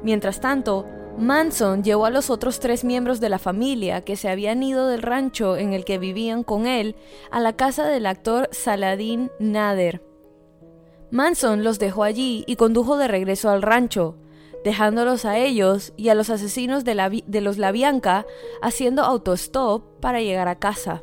Mientras 0.03 0.41
tanto, 0.41 0.87
Manson 1.19 1.83
llevó 1.83 2.05
a 2.07 2.11
los 2.11 2.29
otros 2.31 2.61
tres 2.61 2.85
miembros 2.85 3.21
de 3.21 3.29
la 3.29 3.39
familia 3.39 4.03
que 4.03 4.17
se 4.17 4.29
habían 4.29 4.63
ido 4.63 4.87
del 4.87 5.03
rancho 5.03 5.57
en 5.57 5.73
el 5.73 5.85
que 5.85 5.99
vivían 5.99 6.43
con 6.43 6.67
él 6.67 6.95
a 7.31 7.41
la 7.41 7.55
casa 7.55 7.87
del 7.87 8.07
actor 8.07 8.49
Saladin 8.53 9.31
Nader. 9.39 10.03
Manson 11.11 11.65
los 11.65 11.79
dejó 11.79 12.03
allí 12.03 12.45
y 12.47 12.57
condujo 12.57 12.99
de 12.99 13.09
regreso 13.09 13.49
al 13.49 13.63
rancho, 13.63 14.17
dejándolos 14.65 15.25
a 15.25 15.39
ellos 15.39 15.93
y 15.97 16.11
a 16.11 16.15
los 16.15 16.29
asesinos 16.29 16.85
de, 16.85 16.95
la, 16.95 17.09
de 17.09 17.41
los 17.41 17.57
Labianca 17.57 18.27
haciendo 18.61 19.03
autostop 19.03 19.85
para 20.01 20.21
llegar 20.21 20.49
a 20.49 20.59
casa. 20.59 21.03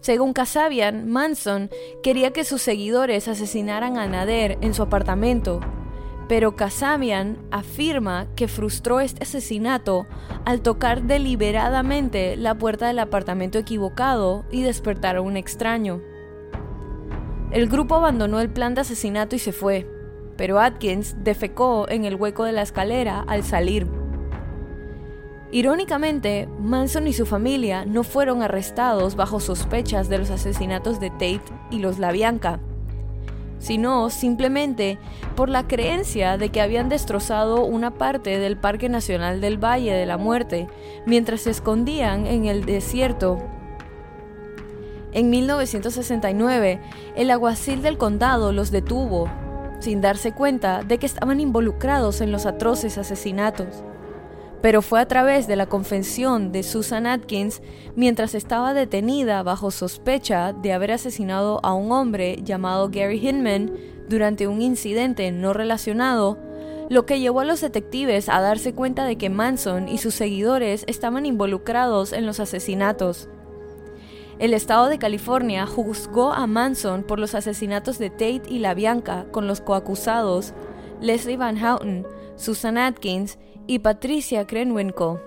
Según 0.00 0.32
Kasabian, 0.32 1.08
Manson 1.08 1.70
quería 2.02 2.32
que 2.32 2.44
sus 2.44 2.62
seguidores 2.62 3.28
asesinaran 3.28 3.98
a 3.98 4.06
Nader 4.06 4.58
en 4.60 4.74
su 4.74 4.82
apartamento 4.82 5.60
pero 6.30 6.54
Kasabian 6.54 7.38
afirma 7.50 8.28
que 8.36 8.46
frustró 8.46 9.00
este 9.00 9.24
asesinato 9.24 10.06
al 10.44 10.60
tocar 10.60 11.02
deliberadamente 11.02 12.36
la 12.36 12.56
puerta 12.56 12.86
del 12.86 13.00
apartamento 13.00 13.58
equivocado 13.58 14.44
y 14.52 14.62
despertar 14.62 15.16
a 15.16 15.22
un 15.22 15.36
extraño. 15.36 16.00
El 17.50 17.68
grupo 17.68 17.96
abandonó 17.96 18.38
el 18.38 18.48
plan 18.48 18.76
de 18.76 18.82
asesinato 18.82 19.34
y 19.34 19.40
se 19.40 19.50
fue, 19.50 19.90
pero 20.36 20.60
Atkins 20.60 21.16
defecó 21.24 21.88
en 21.88 22.04
el 22.04 22.14
hueco 22.14 22.44
de 22.44 22.52
la 22.52 22.62
escalera 22.62 23.24
al 23.26 23.42
salir. 23.42 23.88
Irónicamente, 25.50 26.48
Manson 26.60 27.08
y 27.08 27.12
su 27.12 27.26
familia 27.26 27.84
no 27.84 28.04
fueron 28.04 28.40
arrestados 28.40 29.16
bajo 29.16 29.40
sospechas 29.40 30.08
de 30.08 30.18
los 30.18 30.30
asesinatos 30.30 31.00
de 31.00 31.10
Tate 31.10 31.42
y 31.72 31.80
los 31.80 31.98
LaBianca 31.98 32.60
sino 33.60 34.10
simplemente 34.10 34.98
por 35.36 35.48
la 35.48 35.68
creencia 35.68 36.36
de 36.36 36.48
que 36.48 36.60
habían 36.60 36.88
destrozado 36.88 37.64
una 37.64 37.92
parte 37.92 38.38
del 38.38 38.56
Parque 38.56 38.88
Nacional 38.88 39.40
del 39.40 39.62
Valle 39.62 39.92
de 39.92 40.06
la 40.06 40.18
Muerte 40.18 40.66
mientras 41.06 41.42
se 41.42 41.50
escondían 41.50 42.26
en 42.26 42.46
el 42.46 42.64
desierto. 42.64 43.38
En 45.12 45.30
1969, 45.30 46.80
el 47.16 47.30
aguacil 47.30 47.82
del 47.82 47.98
condado 47.98 48.52
los 48.52 48.70
detuvo, 48.70 49.28
sin 49.80 50.00
darse 50.00 50.32
cuenta 50.32 50.82
de 50.82 50.98
que 50.98 51.06
estaban 51.06 51.40
involucrados 51.40 52.20
en 52.20 52.32
los 52.32 52.46
atroces 52.46 52.98
asesinatos 52.98 53.84
pero 54.62 54.82
fue 54.82 55.00
a 55.00 55.08
través 55.08 55.46
de 55.46 55.56
la 55.56 55.66
confesión 55.66 56.52
de 56.52 56.62
Susan 56.62 57.06
Atkins 57.06 57.62
mientras 57.96 58.34
estaba 58.34 58.74
detenida 58.74 59.42
bajo 59.42 59.70
sospecha 59.70 60.52
de 60.52 60.72
haber 60.72 60.92
asesinado 60.92 61.60
a 61.62 61.74
un 61.74 61.92
hombre 61.92 62.38
llamado 62.42 62.90
Gary 62.90 63.26
Hinman 63.26 63.72
durante 64.08 64.46
un 64.46 64.60
incidente 64.60 65.30
no 65.32 65.52
relacionado, 65.52 66.38
lo 66.90 67.06
que 67.06 67.20
llevó 67.20 67.40
a 67.40 67.44
los 67.44 67.60
detectives 67.60 68.28
a 68.28 68.40
darse 68.40 68.74
cuenta 68.74 69.04
de 69.04 69.16
que 69.16 69.30
Manson 69.30 69.88
y 69.88 69.98
sus 69.98 70.14
seguidores 70.14 70.84
estaban 70.88 71.24
involucrados 71.24 72.12
en 72.12 72.26
los 72.26 72.40
asesinatos. 72.40 73.28
El 74.40 74.54
estado 74.54 74.88
de 74.88 74.98
California 74.98 75.66
juzgó 75.66 76.32
a 76.32 76.46
Manson 76.46 77.04
por 77.04 77.18
los 77.18 77.34
asesinatos 77.34 77.98
de 77.98 78.10
Tate 78.10 78.42
y 78.48 78.58
La 78.58 78.74
Bianca 78.74 79.26
con 79.30 79.46
los 79.46 79.60
coacusados 79.60 80.54
Leslie 81.00 81.36
Van 81.36 81.58
Houten, 81.58 82.06
Susan 82.36 82.78
Atkins 82.78 83.38
y 83.70 83.78
Patricia 83.78 84.48
Krenwinkel. 84.48 85.20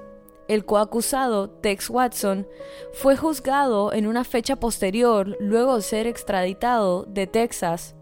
El 0.50 0.66
coacusado, 0.66 1.50
Tex 1.50 1.90
Watson, 1.90 2.46
fue 2.92 3.16
juzgado 3.16 3.94
en 3.94 4.06
una 4.06 4.26
fecha 4.26 4.58
posterior 4.58 5.38
luego 5.40 5.78
de 5.78 5.82
ser 5.82 6.08
extraditado 6.08 7.06
de 7.06 7.26
Texas. 7.26 7.96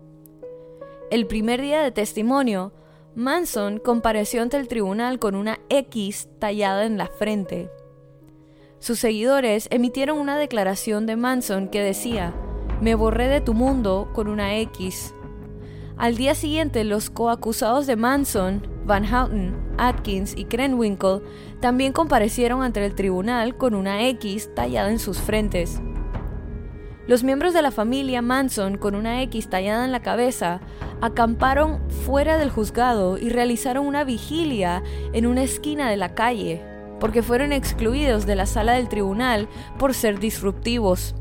El 1.11 1.27
primer 1.27 1.61
día 1.61 1.83
de 1.83 1.91
testimonio, 1.91 2.73
Manson 3.13 3.77
compareció 3.77 4.41
ante 4.41 4.57
el 4.57 4.67
tribunal 4.67 5.19
con 5.19 5.35
una 5.35 5.59
X 5.69 6.27
tallada 6.39 6.87
en 6.87 6.97
la 6.97 7.05
frente. 7.05 7.69
Sus 8.79 8.97
seguidores 8.97 9.67
emitieron 9.69 10.17
una 10.17 10.39
declaración 10.39 11.05
de 11.05 11.17
Manson 11.17 11.67
que 11.67 11.83
decía, 11.83 12.33
me 12.81 12.95
borré 12.95 13.27
de 13.27 13.41
tu 13.41 13.53
mundo 13.53 14.09
con 14.11 14.27
una 14.27 14.57
X. 14.57 15.13
Al 16.01 16.17
día 16.17 16.33
siguiente, 16.33 16.83
los 16.83 17.11
coacusados 17.11 17.85
de 17.85 17.95
Manson, 17.95 18.67
Van 18.87 19.05
Houten, 19.05 19.55
Atkins 19.77 20.35
y 20.35 20.45
Krenwinkel 20.45 21.21
también 21.59 21.93
comparecieron 21.93 22.63
ante 22.63 22.83
el 22.83 22.95
tribunal 22.95 23.55
con 23.55 23.75
una 23.75 24.07
X 24.07 24.49
tallada 24.55 24.89
en 24.89 24.97
sus 24.97 25.19
frentes. 25.19 25.79
Los 27.05 27.23
miembros 27.23 27.53
de 27.53 27.61
la 27.61 27.69
familia 27.69 28.23
Manson 28.23 28.79
con 28.79 28.95
una 28.95 29.21
X 29.21 29.47
tallada 29.47 29.85
en 29.85 29.91
la 29.91 30.01
cabeza 30.01 30.61
acamparon 31.01 31.87
fuera 32.03 32.39
del 32.39 32.49
juzgado 32.49 33.19
y 33.19 33.29
realizaron 33.29 33.85
una 33.85 34.03
vigilia 34.03 34.81
en 35.13 35.27
una 35.27 35.43
esquina 35.43 35.87
de 35.87 35.97
la 35.97 36.15
calle, 36.15 36.63
porque 36.99 37.21
fueron 37.21 37.53
excluidos 37.53 38.25
de 38.25 38.35
la 38.35 38.47
sala 38.47 38.73
del 38.73 38.89
tribunal 38.89 39.47
por 39.77 39.93
ser 39.93 40.19
disruptivos. 40.19 41.13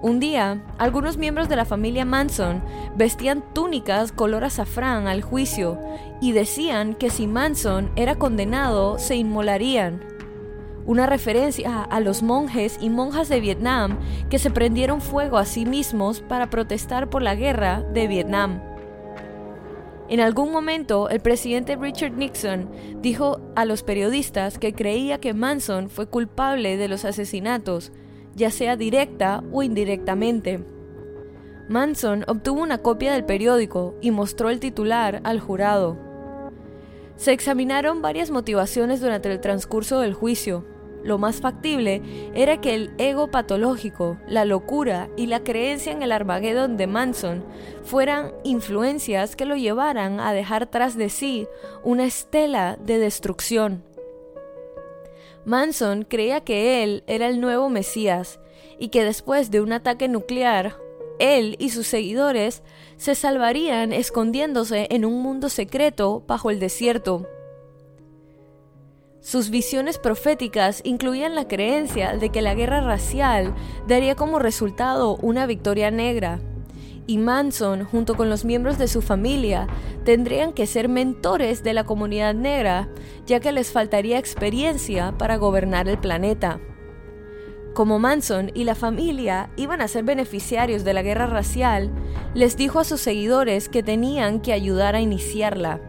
Un 0.00 0.20
día, 0.20 0.62
algunos 0.78 1.16
miembros 1.16 1.48
de 1.48 1.56
la 1.56 1.64
familia 1.64 2.04
Manson 2.04 2.62
vestían 2.94 3.42
túnicas 3.52 4.12
color 4.12 4.44
azafrán 4.44 5.08
al 5.08 5.22
juicio 5.22 5.76
y 6.20 6.30
decían 6.30 6.94
que 6.94 7.10
si 7.10 7.26
Manson 7.26 7.90
era 7.96 8.14
condenado 8.14 9.00
se 9.00 9.16
inmolarían. 9.16 10.04
Una 10.86 11.06
referencia 11.06 11.82
a 11.82 11.98
los 11.98 12.22
monjes 12.22 12.78
y 12.80 12.90
monjas 12.90 13.28
de 13.28 13.40
Vietnam 13.40 13.98
que 14.30 14.38
se 14.38 14.52
prendieron 14.52 15.00
fuego 15.00 15.36
a 15.36 15.44
sí 15.44 15.66
mismos 15.66 16.20
para 16.20 16.48
protestar 16.48 17.10
por 17.10 17.22
la 17.22 17.34
guerra 17.34 17.82
de 17.82 18.06
Vietnam. 18.06 18.62
En 20.08 20.20
algún 20.20 20.52
momento, 20.52 21.10
el 21.10 21.18
presidente 21.18 21.74
Richard 21.74 22.12
Nixon 22.12 22.70
dijo 23.02 23.40
a 23.56 23.64
los 23.64 23.82
periodistas 23.82 24.58
que 24.58 24.74
creía 24.74 25.18
que 25.18 25.34
Manson 25.34 25.90
fue 25.90 26.06
culpable 26.06 26.76
de 26.76 26.86
los 26.86 27.04
asesinatos 27.04 27.92
ya 28.38 28.50
sea 28.50 28.76
directa 28.76 29.44
o 29.52 29.62
indirectamente. 29.62 30.64
Manson 31.68 32.24
obtuvo 32.26 32.62
una 32.62 32.78
copia 32.78 33.12
del 33.12 33.26
periódico 33.26 33.94
y 34.00 34.10
mostró 34.10 34.48
el 34.48 34.60
titular 34.60 35.20
al 35.24 35.40
jurado. 35.40 35.98
Se 37.16 37.32
examinaron 37.32 38.00
varias 38.00 38.30
motivaciones 38.30 39.00
durante 39.02 39.30
el 39.30 39.40
transcurso 39.40 40.00
del 40.00 40.14
juicio, 40.14 40.64
lo 41.04 41.16
más 41.18 41.40
factible 41.40 42.02
era 42.34 42.60
que 42.60 42.74
el 42.74 42.90
ego 42.98 43.30
patológico, 43.30 44.18
la 44.26 44.44
locura 44.44 45.08
y 45.16 45.26
la 45.26 45.40
creencia 45.40 45.92
en 45.92 46.02
el 46.02 46.12
Armagedón 46.12 46.76
de 46.76 46.86
Manson 46.86 47.44
fueran 47.84 48.32
influencias 48.44 49.36
que 49.36 49.46
lo 49.46 49.56
llevaran 49.56 50.20
a 50.20 50.32
dejar 50.32 50.66
tras 50.66 50.96
de 50.96 51.08
sí 51.08 51.46
una 51.84 52.04
estela 52.04 52.76
de 52.84 52.98
destrucción. 52.98 53.84
Manson 55.48 56.04
creía 56.04 56.42
que 56.42 56.82
él 56.82 57.04
era 57.06 57.26
el 57.26 57.40
nuevo 57.40 57.70
Mesías 57.70 58.38
y 58.78 58.88
que 58.88 59.02
después 59.02 59.50
de 59.50 59.62
un 59.62 59.72
ataque 59.72 60.06
nuclear, 60.06 60.76
él 61.18 61.56
y 61.58 61.70
sus 61.70 61.86
seguidores 61.86 62.62
se 62.98 63.14
salvarían 63.14 63.94
escondiéndose 63.94 64.88
en 64.90 65.06
un 65.06 65.22
mundo 65.22 65.48
secreto 65.48 66.22
bajo 66.26 66.50
el 66.50 66.60
desierto. 66.60 67.26
Sus 69.20 69.48
visiones 69.48 69.98
proféticas 69.98 70.82
incluían 70.84 71.34
la 71.34 71.48
creencia 71.48 72.16
de 72.18 72.28
que 72.28 72.42
la 72.42 72.54
guerra 72.54 72.82
racial 72.82 73.54
daría 73.86 74.16
como 74.16 74.38
resultado 74.38 75.16
una 75.16 75.46
victoria 75.46 75.90
negra, 75.90 76.40
y 77.08 77.16
Manson, 77.16 77.84
junto 77.86 78.16
con 78.18 78.28
los 78.28 78.44
miembros 78.44 78.76
de 78.76 78.86
su 78.86 79.00
familia, 79.00 79.66
tendrían 80.04 80.52
que 80.52 80.66
ser 80.66 80.90
mentores 80.90 81.64
de 81.64 81.72
la 81.72 81.84
comunidad 81.84 82.34
negra, 82.34 82.90
ya 83.24 83.40
que 83.40 83.50
les 83.50 83.72
faltaría 83.72 84.18
experiencia 84.18 85.16
para 85.16 85.38
gobernar 85.38 85.88
el 85.88 85.96
planeta. 85.96 86.60
Como 87.72 87.98
Manson 87.98 88.50
y 88.52 88.64
la 88.64 88.74
familia 88.74 89.48
iban 89.56 89.80
a 89.80 89.88
ser 89.88 90.04
beneficiarios 90.04 90.84
de 90.84 90.92
la 90.92 91.02
guerra 91.02 91.26
racial, 91.26 91.90
les 92.34 92.58
dijo 92.58 92.78
a 92.78 92.84
sus 92.84 93.00
seguidores 93.00 93.70
que 93.70 93.82
tenían 93.82 94.40
que 94.40 94.52
ayudar 94.52 94.94
a 94.94 95.00
iniciarla. 95.00 95.80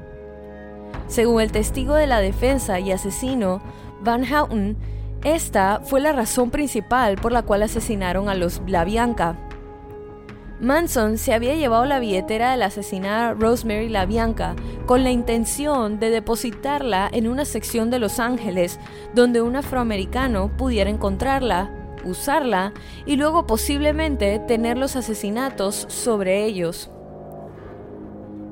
Según 1.08 1.42
el 1.42 1.52
testigo 1.52 1.96
de 1.96 2.08
la 2.08 2.22
defensa 2.22 2.80
y 2.80 2.94
asesino, 2.94 3.62
Van 4.02 4.24
Houten, 4.24 4.78
esta 5.26 5.82
fue 5.84 6.00
la 6.00 6.14
razón 6.14 6.50
principal 6.50 7.18
por 7.18 7.34
la 7.34 7.42
cual 7.42 7.64
asesinaron 7.64 8.30
a 8.30 8.36
los 8.36 8.62
La 8.68 8.86
Bianca. 8.86 9.49
Manson 10.60 11.18
se 11.18 11.34
había 11.34 11.56
llevado 11.56 11.86
la 11.86 12.00
billetera 12.00 12.52
de 12.52 12.58
la 12.58 12.66
asesinada 12.66 13.34
Rosemary 13.34 13.88
La 13.88 14.06
Bianca 14.06 14.56
con 14.86 15.06
la 15.06 15.12
intención 15.12 16.00
de 16.00 16.10
depositarla 16.10 17.08
en 17.14 17.30
una 17.30 17.46
sección 17.46 17.90
de 17.90 18.00
Los 18.00 18.20
Ángeles 18.20 18.78
donde 19.16 19.42
un 19.42 19.56
afroamericano 19.56 20.52
pudiera 20.58 20.90
encontrarla, 20.90 21.72
usarla 22.04 22.74
y 23.06 23.16
luego 23.16 23.48
posiblemente 23.48 24.40
tener 24.40 24.78
los 24.78 24.98
asesinatos 24.98 25.86
sobre 25.88 26.44
ellos. 26.44 26.92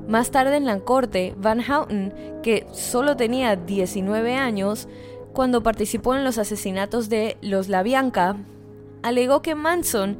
Más 0.08 0.30
tarde 0.30 0.56
en 0.56 0.64
la 0.64 0.80
corte, 0.80 1.34
Van 1.36 1.60
Houten, 1.60 2.14
que 2.42 2.66
solo 2.72 3.16
tenía 3.16 3.56
19 3.56 4.34
años, 4.34 4.88
cuando 5.34 5.62
participó 5.62 6.14
en 6.14 6.24
los 6.24 6.38
asesinatos 6.38 7.10
de 7.10 7.36
los 7.42 7.68
La 7.68 7.82
Bianca, 7.82 8.36
alegó 9.02 9.42
que 9.42 9.54
Manson 9.54 10.16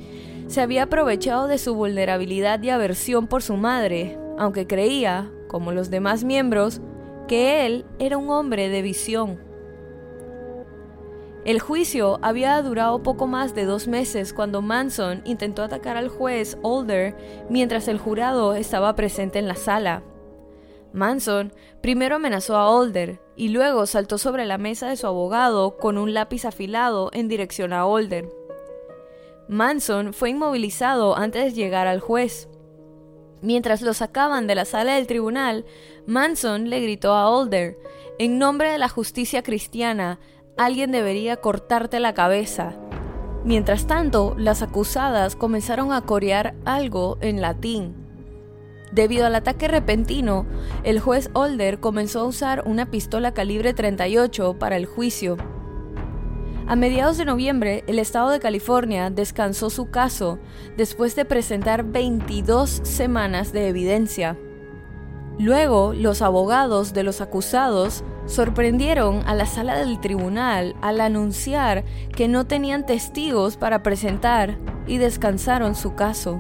se 0.49 0.63
había 0.63 0.85
aprovechado 0.85 1.47
de 1.47 1.59
su 1.59 1.75
vulnerabilidad 1.75 2.61
y 2.63 2.71
aversión 2.71 3.27
por 3.27 3.43
su 3.43 3.57
madre, 3.57 4.19
aunque 4.39 4.67
creía, 4.67 5.31
como 5.47 5.73
los 5.73 5.91
demás 5.91 6.25
miembros, 6.25 6.81
que 7.29 7.67
él 7.67 7.85
era 7.99 8.17
un 8.17 8.31
hombre 8.31 8.71
de 8.71 8.83
visión. 8.83 9.39
El 11.45 11.61
juicio 11.61 12.19
había 12.23 12.61
durado 12.63 13.03
poco 13.03 13.27
más 13.27 13.55
de 13.55 13.65
dos 13.65 13.89
meses 13.89 14.33
cuando 14.33 14.61
Manson 14.61 15.23
intentó 15.25 15.63
atacar 15.63 15.97
al 15.97 16.09
juez 16.09 16.59
Older 16.63 17.17
mientras 17.49 17.87
el 17.87 17.99
jurado 17.99 18.55
estaba 18.55 18.95
presente 18.97 19.39
en 19.39 19.49
la 19.49 19.55
sala. 19.55 20.03
Manson 20.93 21.53
primero 21.83 22.17
amenazó 22.17 22.57
a 22.57 22.71
Older 22.71 23.21
y 23.37 23.49
luego 23.49 23.87
saltó 23.87 24.19
sobre 24.19 24.47
la 24.47 24.59
mesa 24.59 24.89
de 24.89 24.97
su 24.97 25.07
abogado 25.07 25.77
con 25.77 25.99
un 25.99 26.15
lápiz 26.15 26.45
afilado 26.45 27.11
en 27.13 27.29
dirección 27.29 27.73
a 27.73 27.87
Older. 27.87 28.38
Manson 29.49 30.13
fue 30.13 30.31
inmovilizado 30.31 31.17
antes 31.17 31.45
de 31.45 31.53
llegar 31.53 31.87
al 31.87 32.01
juez. 32.01 32.49
Mientras 33.41 33.81
lo 33.81 33.95
sacaban 33.95 34.47
de 34.47 34.55
la 34.55 34.67
sala 34.67 34.95
del 34.95 35.07
tribunal, 35.07 35.65
Manson 36.07 36.69
le 36.69 36.81
gritó 36.81 37.15
a 37.15 37.31
Older, 37.31 37.79
en 38.19 38.39
nombre 38.39 38.71
de 38.71 38.79
la 38.79 38.89
justicia 38.89 39.43
cristiana, 39.43 40.19
alguien 40.59 40.93
debería 40.93 41.37
cortarte 41.37 41.99
la 41.99 42.13
cabeza. 42.15 42.75
Mientras 43.45 43.87
tanto, 43.87 44.35
las 44.37 44.61
acusadas 44.61 45.35
comenzaron 45.35 45.93
a 45.93 46.03
corear 46.03 46.55
algo 46.67 47.17
en 47.21 47.41
latín. 47.41 47.95
Debido 48.93 49.27
al 49.27 49.35
ataque 49.35 49.69
repentino, 49.69 50.47
el 50.83 51.01
juez 51.01 51.31
Older 51.33 51.81
comenzó 51.81 52.21
a 52.21 52.25
usar 52.25 52.65
una 52.67 52.91
pistola 52.91 53.33
calibre 53.33 53.73
38 53.73 54.59
para 54.59 54.77
el 54.77 54.85
juicio. 54.85 55.37
A 56.69 56.77
mediados 56.77 57.17
de 57.17 57.25
noviembre, 57.25 57.83
el 57.87 57.99
estado 57.99 58.29
de 58.29 58.41
California 58.41 59.09
descansó 59.09 59.71
su 59.71 59.89
caso 59.91 60.39
después 60.77 61.17
de 61.17 61.25
presentar 61.25 61.83
22 61.83 62.83
semanas 62.85 63.55
de 63.55 63.69
evidencia. 63.69 64.37
Luego, 65.39 65.95
los 65.95 66.21
abogados 66.21 66.93
de 66.93 67.05
los 67.05 67.23
acusados 67.23 68.05
sorprendieron 68.27 69.23
a 69.27 69.35
la 69.35 69.47
sala 69.47 69.79
del 69.79 69.99
tribunal 69.99 70.77
al 70.83 71.01
anunciar 71.01 71.87
que 72.15 72.29
no 72.29 72.47
tenían 72.47 72.85
testigos 72.85 73.57
para 73.57 73.83
presentar 73.83 74.59
y 74.87 74.99
descansaron 74.99 75.75
su 75.75 75.95
caso. 75.95 76.39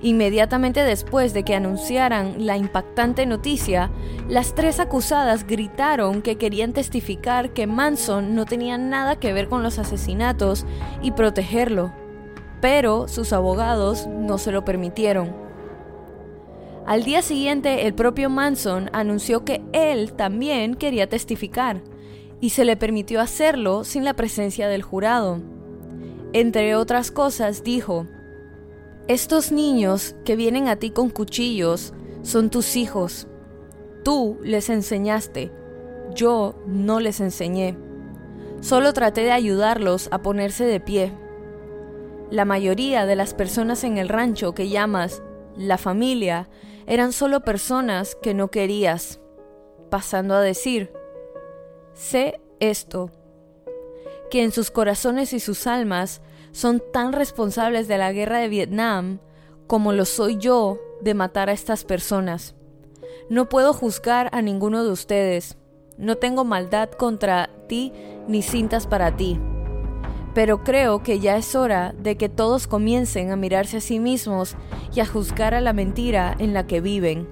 Inmediatamente 0.00 0.84
después 0.84 1.34
de 1.34 1.42
que 1.42 1.56
anunciaran 1.56 2.46
la 2.46 2.56
impactante 2.56 3.26
noticia, 3.26 3.90
las 4.28 4.54
tres 4.54 4.78
acusadas 4.78 5.44
gritaron 5.44 6.22
que 6.22 6.36
querían 6.36 6.72
testificar 6.72 7.52
que 7.52 7.66
Manson 7.66 8.36
no 8.36 8.44
tenía 8.44 8.78
nada 8.78 9.16
que 9.16 9.32
ver 9.32 9.48
con 9.48 9.64
los 9.64 9.78
asesinatos 9.80 10.66
y 11.02 11.10
protegerlo, 11.12 11.92
pero 12.60 13.08
sus 13.08 13.32
abogados 13.32 14.06
no 14.06 14.38
se 14.38 14.52
lo 14.52 14.64
permitieron. 14.64 15.34
Al 16.86 17.02
día 17.04 17.20
siguiente, 17.20 17.86
el 17.86 17.92
propio 17.92 18.30
Manson 18.30 18.90
anunció 18.92 19.44
que 19.44 19.62
él 19.72 20.12
también 20.12 20.74
quería 20.74 21.08
testificar, 21.08 21.82
y 22.40 22.50
se 22.50 22.64
le 22.64 22.76
permitió 22.76 23.20
hacerlo 23.20 23.82
sin 23.82 24.04
la 24.04 24.14
presencia 24.14 24.68
del 24.68 24.82
jurado. 24.82 25.40
Entre 26.32 26.76
otras 26.76 27.10
cosas, 27.10 27.64
dijo, 27.64 28.06
Estos 29.08 29.52
niños 29.52 30.14
que 30.26 30.36
vienen 30.36 30.68
a 30.68 30.76
ti 30.76 30.90
con 30.90 31.08
cuchillos 31.08 31.94
son 32.20 32.50
tus 32.50 32.76
hijos. 32.76 33.26
Tú 34.04 34.38
les 34.42 34.68
enseñaste, 34.68 35.50
yo 36.14 36.62
no 36.66 37.00
les 37.00 37.20
enseñé. 37.20 37.78
Solo 38.60 38.92
traté 38.92 39.22
de 39.22 39.32
ayudarlos 39.32 40.08
a 40.12 40.20
ponerse 40.20 40.66
de 40.66 40.80
pie. 40.80 41.14
La 42.30 42.44
mayoría 42.44 43.06
de 43.06 43.16
las 43.16 43.32
personas 43.32 43.82
en 43.82 43.96
el 43.96 44.10
rancho 44.10 44.54
que 44.54 44.68
llamas 44.68 45.22
la 45.56 45.78
familia 45.78 46.50
eran 46.86 47.14
solo 47.14 47.40
personas 47.40 48.14
que 48.14 48.34
no 48.34 48.48
querías, 48.48 49.20
pasando 49.88 50.34
a 50.34 50.42
decir, 50.42 50.92
sé 51.94 52.42
esto, 52.60 53.10
que 54.30 54.42
en 54.42 54.52
sus 54.52 54.70
corazones 54.70 55.32
y 55.32 55.40
sus 55.40 55.66
almas 55.66 56.20
son 56.58 56.82
tan 56.92 57.12
responsables 57.12 57.86
de 57.86 57.98
la 57.98 58.12
guerra 58.12 58.38
de 58.38 58.48
Vietnam 58.48 59.20
como 59.68 59.92
lo 59.92 60.04
soy 60.04 60.38
yo 60.38 60.80
de 61.00 61.14
matar 61.14 61.48
a 61.48 61.52
estas 61.52 61.84
personas. 61.84 62.56
No 63.30 63.48
puedo 63.48 63.72
juzgar 63.72 64.28
a 64.32 64.42
ninguno 64.42 64.82
de 64.82 64.90
ustedes. 64.90 65.56
No 65.98 66.16
tengo 66.16 66.44
maldad 66.44 66.90
contra 66.90 67.48
ti 67.68 67.92
ni 68.26 68.42
cintas 68.42 68.88
para 68.88 69.16
ti. 69.16 69.38
Pero 70.34 70.64
creo 70.64 71.04
que 71.04 71.20
ya 71.20 71.36
es 71.36 71.54
hora 71.54 71.94
de 71.96 72.16
que 72.16 72.28
todos 72.28 72.66
comiencen 72.66 73.30
a 73.30 73.36
mirarse 73.36 73.76
a 73.76 73.80
sí 73.80 74.00
mismos 74.00 74.56
y 74.92 74.98
a 74.98 75.06
juzgar 75.06 75.54
a 75.54 75.60
la 75.60 75.72
mentira 75.72 76.34
en 76.40 76.54
la 76.54 76.66
que 76.66 76.80
viven. 76.80 77.28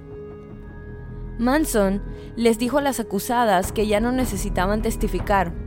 Manson 1.36 2.00
les 2.36 2.60
dijo 2.60 2.78
a 2.78 2.82
las 2.82 3.00
acusadas 3.00 3.72
que 3.72 3.88
ya 3.88 3.98
no 3.98 4.12
necesitaban 4.12 4.82
testificar. 4.82 5.65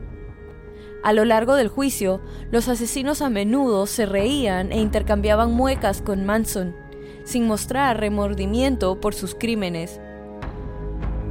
A 1.01 1.13
lo 1.13 1.23
largo 1.23 1.55
del 1.55 1.69
juicio, 1.69 2.19
los 2.51 2.67
asesinos 2.67 3.21
a 3.21 3.29
menudo 3.29 3.85
se 3.85 4.05
reían 4.05 4.71
e 4.71 4.79
intercambiaban 4.79 5.53
muecas 5.53 6.01
con 6.01 6.25
Manson, 6.25 6.75
sin 7.23 7.47
mostrar 7.47 7.99
remordimiento 7.99 8.99
por 8.99 9.13
sus 9.13 9.33
crímenes. 9.33 10.01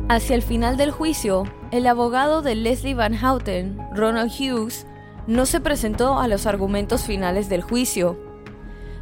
Hacia 0.09 0.37
el 0.37 0.42
final 0.42 0.78
del 0.78 0.90
juicio, 0.90 1.44
el 1.70 1.87
abogado 1.87 2.40
de 2.40 2.54
Leslie 2.54 2.94
Van 2.94 3.14
Houten, 3.14 3.78
Ronald 3.94 4.33
Hughes, 4.33 4.87
no 5.26 5.44
se 5.44 5.61
presentó 5.61 6.18
a 6.18 6.28
los 6.28 6.46
argumentos 6.46 7.02
finales 7.02 7.50
del 7.50 7.61
juicio. 7.61 8.18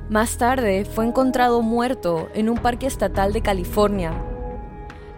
Más 0.09 0.37
tarde 0.37 0.85
fue 0.85 1.07
encontrado 1.07 1.63
muerto 1.63 2.29
en 2.35 2.49
un 2.49 2.59
parque 2.59 2.89
estatal 2.89 3.33
de 3.33 3.43
California. 3.43 4.13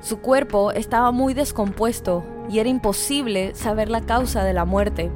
Su 0.01 0.19
cuerpo 0.19 0.73
estaba 0.73 1.11
muy 1.11 1.33
descompuesto 1.33 2.23
y 2.51 2.59
era 2.59 2.69
imposible 2.69 3.55
saber 3.55 3.89
la 3.89 4.03
causa 4.03 4.45
de 4.45 4.53
la 4.53 4.67
muerte. 4.67 5.11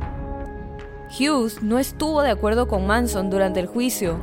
Hughes 1.18 1.62
no 1.62 1.79
estuvo 1.79 2.22
de 2.22 2.31
acuerdo 2.31 2.68
con 2.68 2.87
Manson 2.87 3.29
durante 3.29 3.61
el 3.61 3.66
juicio 3.66 4.18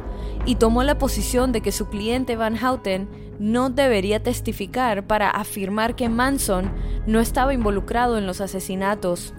y 0.45 0.55
tomó 0.55 0.83
la 0.83 0.97
posición 0.97 1.51
de 1.51 1.61
que 1.61 1.71
su 1.71 1.87
cliente 1.87 2.35
Van 2.35 2.57
Houten 2.57 3.07
no 3.39 3.69
debería 3.69 4.23
testificar 4.23 5.05
para 5.05 5.29
afirmar 5.29 5.95
que 5.95 6.09
Manson 6.09 6.71
no 7.05 7.19
estaba 7.19 7.53
involucrado 7.53 8.17
en 8.17 8.25
los 8.25 8.41
asesinatos. 8.41 9.33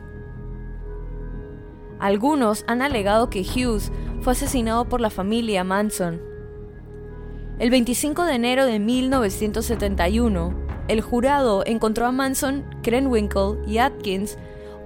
Algunos 1.98 2.64
han 2.66 2.82
alegado 2.82 3.28
que 3.28 3.42
Hughes 3.42 3.90
fue 4.20 4.32
asesinado 4.32 4.88
por 4.88 5.00
la 5.00 5.10
familia 5.10 5.64
Manson. 5.64 6.20
El 7.58 7.70
25 7.70 8.24
de 8.24 8.34
enero 8.34 8.64
de 8.64 8.78
1971, 8.78 10.54
el 10.88 11.02
jurado 11.02 11.62
encontró 11.66 12.06
a 12.06 12.12
Manson, 12.12 12.64
Krenwinkel 12.82 13.58
y 13.66 13.78
Atkins 13.78 14.38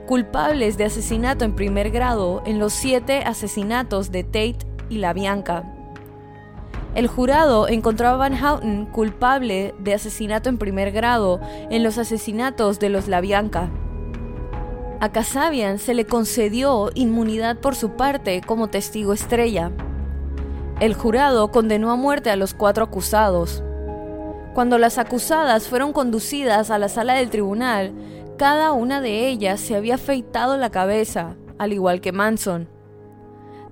culpables 0.07 0.77
de 0.77 0.85
asesinato 0.85 1.45
en 1.45 1.55
primer 1.55 1.91
grado 1.91 2.43
en 2.47 2.59
los 2.59 2.73
siete 2.73 3.23
asesinatos 3.25 4.11
de 4.11 4.25
Tate 4.25 4.59
y 4.89 4.99
La 4.99 5.13
Bianca. 5.13 5.65
El 6.95 7.09
jurado 7.09 7.67
encontró 7.67 8.09
a 8.09 8.17
Van 8.17 8.37
Houten 8.37 8.87
culpable 8.87 9.75
de 9.79 9.95
asesinato 9.95 10.49
en 10.49 10.59
primer 10.59 10.93
grado 10.93 11.41
en 11.71 11.83
los 11.83 11.99
asesinatos 11.99 12.79
de 12.79 12.89
los 12.89 13.09
La 13.09 13.21
Bianca. 13.21 13.71
A 15.01 15.11
Kasabian 15.11 15.79
se 15.79 15.93
le 15.93 16.05
concedió 16.05 16.91
inmunidad 16.95 17.59
por 17.59 17.75
su 17.75 17.91
parte 17.91 18.43
como 18.47 18.69
testigo 18.69 19.13
estrella. 19.13 19.73
El 20.81 20.95
jurado 20.95 21.51
condenó 21.51 21.91
a 21.91 21.97
muerte 21.97 22.31
a 22.31 22.37
los 22.37 22.55
cuatro 22.55 22.85
acusados. 22.85 23.63
Cuando 24.55 24.79
las 24.79 24.99
acusadas 24.99 25.69
fueron 25.69 25.93
conducidas 25.93 26.71
a 26.71 26.79
la 26.79 26.89
sala 26.89 27.15
del 27.15 27.29
tribunal, 27.29 27.93
cada 28.37 28.73
una 28.73 29.01
de 29.01 29.29
ellas 29.29 29.61
se 29.61 29.77
había 29.77 29.95
afeitado 29.95 30.57
la 30.57 30.71
cabeza, 30.71 31.37
al 31.59 31.73
igual 31.73 32.01
que 32.01 32.13
Manson. 32.13 32.69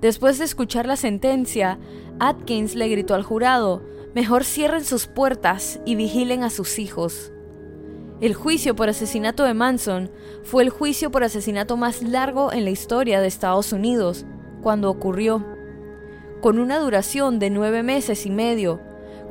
Después 0.00 0.38
de 0.38 0.44
escuchar 0.44 0.86
la 0.86 0.96
sentencia, 0.96 1.78
Atkins 2.20 2.74
le 2.74 2.88
gritó 2.88 3.14
al 3.14 3.22
jurado, 3.22 3.82
mejor 4.14 4.44
cierren 4.44 4.84
sus 4.84 5.06
puertas 5.06 5.80
y 5.84 5.96
vigilen 5.96 6.42
a 6.44 6.50
sus 6.50 6.78
hijos. 6.78 7.32
El 8.20 8.34
juicio 8.34 8.76
por 8.76 8.88
asesinato 8.88 9.42
de 9.42 9.54
Manson 9.54 10.10
fue 10.44 10.62
el 10.62 10.70
juicio 10.70 11.10
por 11.10 11.24
asesinato 11.24 11.76
más 11.76 12.02
largo 12.02 12.52
en 12.52 12.64
la 12.64 12.70
historia 12.70 13.20
de 13.20 13.26
Estados 13.26 13.72
Unidos, 13.72 14.26
cuando 14.62 14.90
ocurrió, 14.90 15.44
con 16.40 16.58
una 16.60 16.78
duración 16.78 17.40
de 17.40 17.50
nueve 17.50 17.82
meses 17.82 18.26
y 18.26 18.30
medio, 18.30 18.80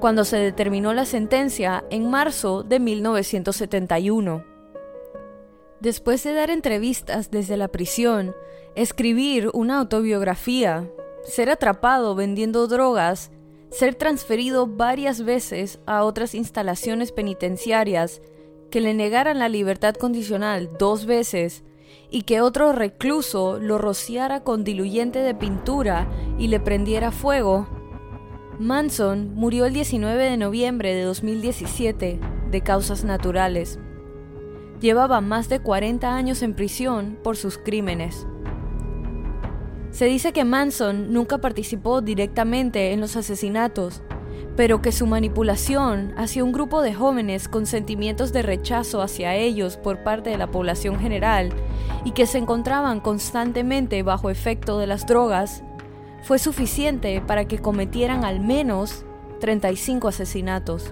cuando 0.02 0.26
se 0.26 0.38
determinó 0.38 0.94
la 0.94 1.06
sentencia 1.06 1.86
en 1.89 2.10
marzo 2.10 2.63
de 2.63 2.80
1971. 2.82 4.51
Después 5.82 6.24
de 6.24 6.34
dar 6.34 6.52
entrevistas 6.52 7.32
desde 7.32 7.58
la 7.58 7.67
prisión, 7.67 8.36
escribir 8.76 9.50
una 9.54 9.80
autobiografía, 9.80 10.88
ser 11.24 11.50
atrapado 11.50 12.13
vendiendo 12.13 12.67
drogas, 12.67 13.32
ser 13.72 13.96
transferido 13.96 14.67
varias 14.67 15.24
veces 15.24 15.80
a 15.88 16.04
otras 16.04 16.36
instalaciones 16.36 17.12
penitenciarias 17.12 18.22
que 18.70 18.80
le 18.80 18.94
negaran 18.94 19.39
la 19.39 19.50
libertad 19.50 19.96
condicional 19.96 20.70
dos 20.78 21.08
veces 21.08 21.63
y 22.12 22.24
que 22.24 22.41
otro 22.41 22.74
recluso 22.74 23.58
lo 23.60 23.80
rociara 23.80 24.44
con 24.44 24.63
diluyente 24.63 25.20
de 25.20 25.34
pintura 25.34 26.08
y 26.38 26.48
le 26.48 26.60
prendiera 26.60 27.12
fuego, 27.12 27.67
Manson 28.60 29.34
murió 29.34 29.65
el 29.65 29.74
19 29.74 30.24
de 30.24 30.38
noviembre 30.38 30.94
de 30.94 31.04
2017 31.04 32.20
de 32.52 32.62
causas 32.62 33.04
naturales. 33.04 33.80
Llevaba 34.82 35.22
más 35.22 35.48
de 35.48 35.60
40 35.60 36.12
años 36.12 36.41
en 36.41 36.56
prisión 36.56 37.15
por 37.24 37.38
sus 37.38 37.60
crímenes. 37.60 38.26
Se 39.91 40.06
dice 40.06 40.34
que 40.34 40.44
Manson 40.44 41.13
nunca 41.13 41.38
participó 41.38 42.02
directamente 42.02 42.91
en 42.91 43.00
los 43.00 43.15
asesinatos, 43.15 44.02
pero 44.56 44.82
que 44.82 44.91
su 44.91 45.06
manipulación 45.06 46.15
hacia 46.17 46.44
un 46.44 46.52
grupo 46.52 46.82
de 46.82 46.96
jóvenes 46.96 47.48
con 47.48 47.67
sentimientos 47.67 48.34
de 48.34 48.41
rechazo 48.41 49.04
hacia 49.04 49.36
ellos 49.36 49.78
por 49.78 50.02
parte 50.02 50.32
de 50.32 50.39
la 50.39 50.50
población 50.50 51.00
general 51.00 51.54
y 52.04 52.12
que 52.12 52.26
se 52.26 52.39
encontraban 52.39 53.02
constantemente 53.02 54.02
bajo 54.02 54.32
efecto 54.32 54.80
de 54.80 54.88
las 54.88 55.06
drogas, 55.06 55.62
fue 56.24 56.39
suficiente 56.39 57.22
para 57.22 57.46
que 57.46 57.60
cometieran 57.60 58.26
al 58.26 58.39
menos 58.39 59.06
35 59.41 60.08
asesinatos. 60.08 60.91